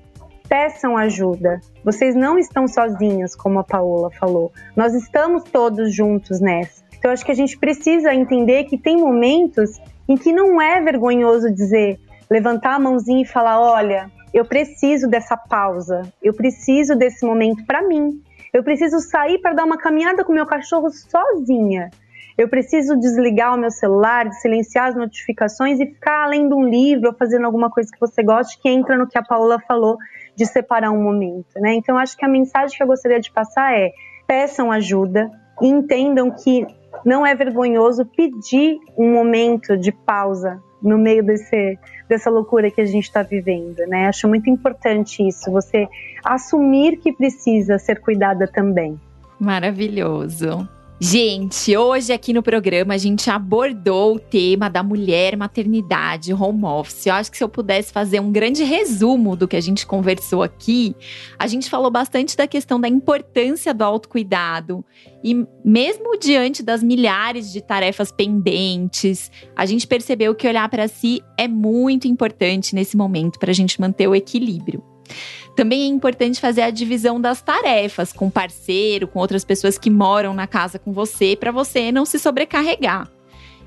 peçam 0.48 0.96
ajuda. 0.96 1.60
Vocês 1.84 2.14
não 2.14 2.38
estão 2.38 2.66
sozinhas, 2.66 3.34
como 3.34 3.58
a 3.58 3.64
Paola 3.64 4.10
falou. 4.10 4.52
Nós 4.74 4.94
estamos 4.94 5.44
todos 5.44 5.94
juntos 5.94 6.40
nessa. 6.40 6.84
Então, 6.98 7.10
acho 7.10 7.24
que 7.24 7.32
a 7.32 7.36
gente 7.36 7.58
precisa 7.58 8.14
entender 8.14 8.64
que 8.64 8.78
tem 8.78 8.96
momentos 8.96 9.80
em 10.08 10.16
que 10.16 10.32
não 10.32 10.60
é 10.60 10.80
vergonhoso 10.80 11.52
dizer, 11.52 12.00
levantar 12.30 12.74
a 12.74 12.78
mãozinha 12.78 13.22
e 13.22 13.26
falar: 13.26 13.60
olha, 13.60 14.10
eu 14.32 14.44
preciso 14.44 15.08
dessa 15.08 15.36
pausa, 15.36 16.02
eu 16.22 16.34
preciso 16.34 16.96
desse 16.96 17.24
momento 17.24 17.64
para 17.64 17.86
mim. 17.86 18.22
Eu 18.52 18.64
preciso 18.64 19.00
sair 19.00 19.38
para 19.38 19.52
dar 19.52 19.64
uma 19.64 19.76
caminhada 19.76 20.24
com 20.24 20.32
meu 20.32 20.46
cachorro 20.46 20.88
sozinha. 20.90 21.90
Eu 22.38 22.48
preciso 22.48 22.98
desligar 22.98 23.54
o 23.54 23.58
meu 23.58 23.70
celular, 23.70 24.30
silenciar 24.32 24.88
as 24.88 24.94
notificações 24.94 25.80
e 25.80 25.86
ficar 25.86 26.26
lendo 26.28 26.54
um 26.54 26.68
livro 26.68 27.08
ou 27.08 27.14
fazendo 27.14 27.46
alguma 27.46 27.70
coisa 27.70 27.90
que 27.90 27.98
você 27.98 28.22
goste, 28.22 28.60
que 28.60 28.68
entra 28.68 28.96
no 28.96 29.06
que 29.06 29.16
a 29.16 29.22
Paola 29.22 29.58
falou 29.58 29.96
de 30.36 30.46
separar 30.46 30.90
um 30.90 31.02
momento, 31.02 31.54
né? 31.56 31.74
Então 31.74 31.96
acho 31.96 32.16
que 32.16 32.24
a 32.24 32.28
mensagem 32.28 32.76
que 32.76 32.82
eu 32.82 32.86
gostaria 32.86 33.20
de 33.20 33.30
passar 33.30 33.72
é: 33.72 33.90
peçam 34.26 34.70
ajuda 34.70 35.30
entendam 35.60 36.30
que 36.30 36.66
não 37.04 37.26
é 37.26 37.34
vergonhoso 37.34 38.04
pedir 38.04 38.78
um 38.96 39.12
momento 39.12 39.76
de 39.76 39.92
pausa 39.92 40.60
no 40.82 40.98
meio 40.98 41.24
desse, 41.24 41.78
dessa 42.08 42.30
loucura 42.30 42.70
que 42.70 42.80
a 42.80 42.84
gente 42.84 43.04
está 43.04 43.22
vivendo, 43.22 43.78
né? 43.88 44.06
Acho 44.06 44.28
muito 44.28 44.48
importante 44.50 45.26
isso, 45.26 45.50
você 45.50 45.88
assumir 46.24 46.98
que 46.98 47.12
precisa 47.12 47.78
ser 47.78 48.00
cuidada 48.00 48.46
também. 48.46 49.00
Maravilhoso. 49.38 50.68
Gente, 50.98 51.76
hoje 51.76 52.10
aqui 52.10 52.32
no 52.32 52.42
programa 52.42 52.94
a 52.94 52.96
gente 52.96 53.28
abordou 53.28 54.16
o 54.16 54.18
tema 54.18 54.70
da 54.70 54.82
mulher, 54.82 55.36
maternidade, 55.36 56.32
home 56.32 56.64
office. 56.64 57.04
Eu 57.04 57.12
acho 57.12 57.30
que 57.30 57.36
se 57.36 57.44
eu 57.44 57.50
pudesse 57.50 57.92
fazer 57.92 58.18
um 58.18 58.32
grande 58.32 58.64
resumo 58.64 59.36
do 59.36 59.46
que 59.46 59.56
a 59.56 59.60
gente 59.60 59.86
conversou 59.86 60.42
aqui, 60.42 60.96
a 61.38 61.46
gente 61.46 61.68
falou 61.68 61.90
bastante 61.90 62.34
da 62.34 62.46
questão 62.46 62.80
da 62.80 62.88
importância 62.88 63.74
do 63.74 63.84
autocuidado. 63.84 64.82
E 65.22 65.46
mesmo 65.62 66.18
diante 66.18 66.62
das 66.62 66.82
milhares 66.82 67.52
de 67.52 67.60
tarefas 67.60 68.10
pendentes, 68.10 69.30
a 69.54 69.66
gente 69.66 69.86
percebeu 69.86 70.34
que 70.34 70.48
olhar 70.48 70.66
para 70.70 70.88
si 70.88 71.22
é 71.36 71.46
muito 71.46 72.08
importante 72.08 72.74
nesse 72.74 72.96
momento 72.96 73.38
para 73.38 73.50
a 73.50 73.54
gente 73.54 73.78
manter 73.78 74.08
o 74.08 74.14
equilíbrio. 74.14 74.95
Também 75.54 75.82
é 75.82 75.86
importante 75.86 76.40
fazer 76.40 76.62
a 76.62 76.70
divisão 76.70 77.20
das 77.20 77.40
tarefas 77.40 78.12
com 78.12 78.28
parceiro, 78.28 79.08
com 79.08 79.18
outras 79.18 79.44
pessoas 79.44 79.78
que 79.78 79.88
moram 79.88 80.34
na 80.34 80.46
casa 80.46 80.78
com 80.78 80.92
você, 80.92 81.34
para 81.34 81.50
você 81.50 81.90
não 81.90 82.04
se 82.04 82.18
sobrecarregar. 82.18 83.10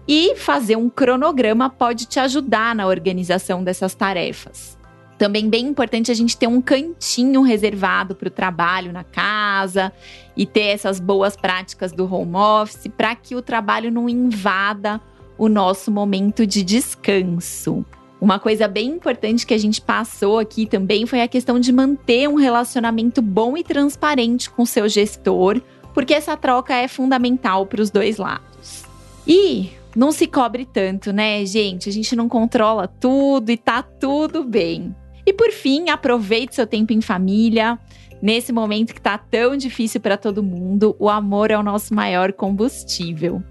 E 0.08 0.36
fazer 0.36 0.76
um 0.76 0.90
cronograma 0.90 1.70
pode 1.70 2.06
te 2.06 2.20
ajudar 2.20 2.76
na 2.76 2.88
organização 2.88 3.64
dessas 3.64 3.94
tarefas. 3.96 4.78
Também 5.20 5.50
bem 5.50 5.68
importante 5.68 6.10
a 6.12 6.14
gente 6.14 6.38
ter 6.38 6.48
um 6.48 6.62
cantinho 6.62 7.42
reservado 7.42 8.16
para 8.16 8.30
o 8.30 8.32
trabalho 8.32 8.94
na 8.94 9.04
casa 9.04 9.92
e 10.36 10.46
ter 10.46 10.68
essas 10.68 10.98
boas 10.98 11.36
práticas 11.36 11.92
do 11.92 12.12
home 12.12 12.38
office 12.38 12.88
para 12.96 13.14
que 13.16 13.36
o 13.36 13.42
trabalho 13.42 13.92
não 13.92 14.08
invada 14.08 15.02
o 15.38 15.50
nosso 15.50 15.92
momento 15.92 16.48
de 16.48 16.64
descanso. 16.64 17.86
Uma 18.22 18.38
coisa 18.38 18.68
bem 18.68 18.90
importante 18.90 19.48
que 19.48 19.54
a 19.54 19.58
gente 19.58 19.80
passou 19.80 20.40
aqui 20.40 20.66
também 20.66 21.06
foi 21.06 21.22
a 21.22 21.28
questão 21.28 21.60
de 21.60 21.72
manter 21.72 22.28
um 22.28 22.36
relacionamento 22.36 23.22
bom 23.22 23.56
e 23.56 23.64
transparente 23.64 24.50
com 24.50 24.66
seu 24.66 24.90
gestor, 24.90 25.62
porque 25.94 26.14
essa 26.14 26.36
troca 26.36 26.76
é 26.76 26.88
fundamental 26.88 27.66
para 27.66 27.82
os 27.82 27.90
dois 27.90 28.18
lados. 28.18 28.84
E 29.26 29.72
não 29.96 30.12
se 30.12 30.28
cobre 30.28 30.66
tanto, 30.66 31.14
né, 31.14 31.46
gente? 31.46 31.88
A 31.88 31.92
gente 31.92 32.16
não 32.16 32.28
controla 32.28 32.88
tudo 32.88 33.52
e 33.52 33.58
tá 33.58 33.82
tudo 33.82 34.44
bem. 34.44 34.94
E 35.26 35.32
por 35.32 35.52
fim, 35.52 35.90
aproveite 35.90 36.56
seu 36.56 36.68
tempo 36.68 36.92
em 36.92 37.02
família. 37.02 37.80
Nesse 38.22 38.52
momento 38.52 38.94
que 38.94 39.02
tá 39.02 39.18
tão 39.18 39.56
difícil 39.56 40.02
para 40.02 40.18
todo 40.18 40.44
mundo, 40.44 40.96
o 41.00 41.10
amor 41.10 41.52
é 41.52 41.58
o 41.58 41.64
nosso 41.64 41.94
maior 41.94 42.34
combustível. 42.34 43.42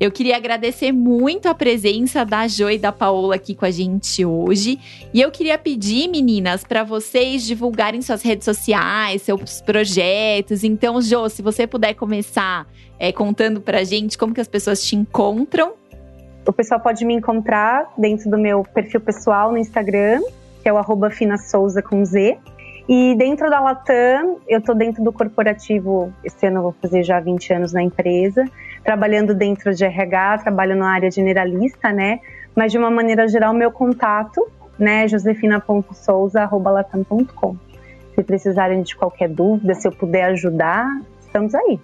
Eu 0.00 0.12
queria 0.12 0.36
agradecer 0.36 0.92
muito 0.92 1.48
a 1.48 1.54
presença 1.54 2.24
da 2.24 2.46
Jo 2.46 2.70
e 2.70 2.78
da 2.78 2.92
Paola 2.92 3.34
aqui 3.34 3.54
com 3.54 3.64
a 3.64 3.70
gente 3.70 4.24
hoje. 4.24 4.78
E 5.12 5.20
eu 5.20 5.30
queria 5.30 5.58
pedir, 5.58 6.08
meninas, 6.08 6.62
para 6.62 6.84
vocês 6.84 7.44
divulgarem 7.44 8.00
suas 8.00 8.22
redes 8.22 8.44
sociais, 8.44 9.22
seus 9.22 9.60
projetos. 9.60 10.62
Então, 10.62 11.00
Jo, 11.00 11.28
se 11.28 11.42
você 11.42 11.66
puder 11.66 11.94
começar 11.94 12.66
é, 12.98 13.12
contando 13.12 13.60
pra 13.60 13.84
gente 13.84 14.18
como 14.18 14.34
que 14.34 14.40
as 14.40 14.48
pessoas 14.48 14.82
te 14.84 14.96
encontram. 14.96 15.74
O 16.46 16.52
pessoal 16.52 16.80
pode 16.80 17.04
me 17.04 17.14
encontrar 17.14 17.92
dentro 17.96 18.30
do 18.30 18.38
meu 18.38 18.62
perfil 18.62 19.00
pessoal 19.00 19.52
no 19.52 19.58
Instagram, 19.58 20.20
que 20.62 20.68
é 20.68 20.72
o 20.72 20.78
arroba 20.78 21.10
com 21.88 22.04
Z. 22.04 22.38
E 22.88 23.14
dentro 23.16 23.50
da 23.50 23.60
Latam, 23.60 24.38
eu 24.48 24.60
estou 24.60 24.74
dentro 24.74 25.04
do 25.04 25.12
corporativo, 25.12 26.10
esse 26.24 26.46
ano 26.46 26.56
eu 26.58 26.62
vou 26.62 26.74
fazer 26.80 27.02
já 27.02 27.20
20 27.20 27.52
anos 27.52 27.74
na 27.74 27.82
empresa, 27.82 28.46
trabalhando 28.82 29.34
dentro 29.34 29.74
de 29.74 29.84
RH, 29.84 30.38
trabalho 30.38 30.74
na 30.74 30.90
área 30.90 31.10
generalista, 31.10 31.92
né? 31.92 32.20
Mas 32.56 32.72
de 32.72 32.78
uma 32.78 32.90
maneira 32.90 33.28
geral, 33.28 33.52
meu 33.52 33.70
contato, 33.70 34.50
né, 34.78 35.06
josefina.souza.latam.com. 35.06 37.56
Se 38.14 38.22
precisarem 38.22 38.80
de 38.82 38.96
qualquer 38.96 39.28
dúvida, 39.28 39.74
se 39.74 39.86
eu 39.86 39.92
puder 39.92 40.30
ajudar, 40.30 40.86
estamos 41.20 41.54
aí. 41.54 41.78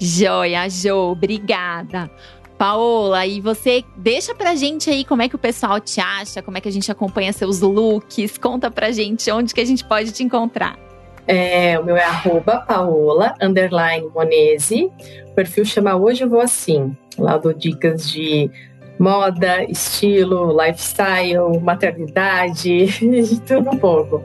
Joia, 0.00 0.68
Jo, 0.68 1.12
obrigada. 1.12 2.10
Paola, 2.60 3.24
e 3.24 3.40
você 3.40 3.82
deixa 3.96 4.34
pra 4.34 4.54
gente 4.54 4.90
aí 4.90 5.02
como 5.02 5.22
é 5.22 5.30
que 5.30 5.34
o 5.34 5.38
pessoal 5.38 5.80
te 5.80 5.98
acha, 5.98 6.42
como 6.42 6.58
é 6.58 6.60
que 6.60 6.68
a 6.68 6.70
gente 6.70 6.92
acompanha 6.92 7.32
seus 7.32 7.62
looks, 7.62 8.36
conta 8.36 8.70
pra 8.70 8.90
gente 8.90 9.30
onde 9.30 9.54
que 9.54 9.62
a 9.62 9.64
gente 9.64 9.82
pode 9.82 10.12
te 10.12 10.22
encontrar. 10.22 10.78
É, 11.26 11.78
o 11.78 11.84
meu 11.86 11.96
é 11.96 12.04
arroba 12.04 12.58
paola, 12.58 13.34
underline 13.40 14.06
monese, 14.14 14.92
o 15.30 15.34
perfil 15.34 15.64
chama 15.64 15.96
Hoje 15.96 16.22
Eu 16.22 16.28
Vou 16.28 16.42
Assim, 16.42 16.94
lá 17.16 17.38
dou 17.38 17.54
dicas 17.54 18.10
de 18.10 18.50
moda, 18.98 19.64
estilo, 19.64 20.54
lifestyle, 20.62 21.58
maternidade, 21.62 22.88
de 23.00 23.40
tudo 23.40 23.70
um 23.70 23.78
pouco. 23.78 24.22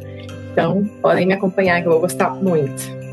Então, 0.52 0.84
podem 1.02 1.26
me 1.26 1.34
acompanhar 1.36 1.82
que 1.82 1.88
eu 1.88 1.92
vou 1.94 2.02
gostar 2.02 2.32
muito. 2.32 3.05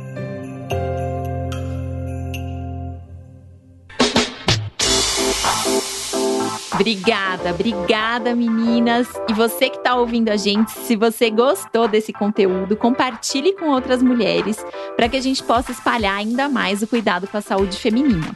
Obrigada, 6.75 7.51
obrigada 7.51 8.35
meninas. 8.35 9.07
E 9.29 9.35
você 9.35 9.69
que 9.69 9.77
está 9.77 9.95
ouvindo 9.95 10.31
a 10.31 10.37
gente, 10.37 10.71
se 10.71 10.97
você 10.97 11.31
gostou 11.31 11.87
desse 11.87 12.13
conteúdo, 12.13 12.77
compartilhe 12.77 13.53
com 13.55 13.67
outras 13.67 14.03
mulheres 14.03 14.65
para 14.97 15.09
que 15.09 15.17
a 15.17 15.21
gente 15.21 15.43
possa 15.43 15.73
espalhar 15.73 16.17
ainda 16.17 16.49
mais 16.49 16.83
o 16.83 16.87
cuidado 16.87 17.29
com 17.29 17.37
a 17.37 17.43
saúde 17.43 17.77
feminina. 17.77 18.35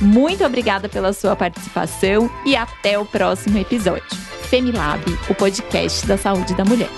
Muito 0.00 0.44
obrigada 0.44 0.88
pela 0.88 1.12
sua 1.12 1.36
participação 1.36 2.30
e 2.44 2.56
até 2.56 2.98
o 2.98 3.04
próximo 3.04 3.58
episódio. 3.58 4.04
Femilab, 4.48 5.04
o 5.28 5.34
podcast 5.34 6.06
da 6.06 6.16
saúde 6.16 6.54
da 6.54 6.64
mulher. 6.64 6.90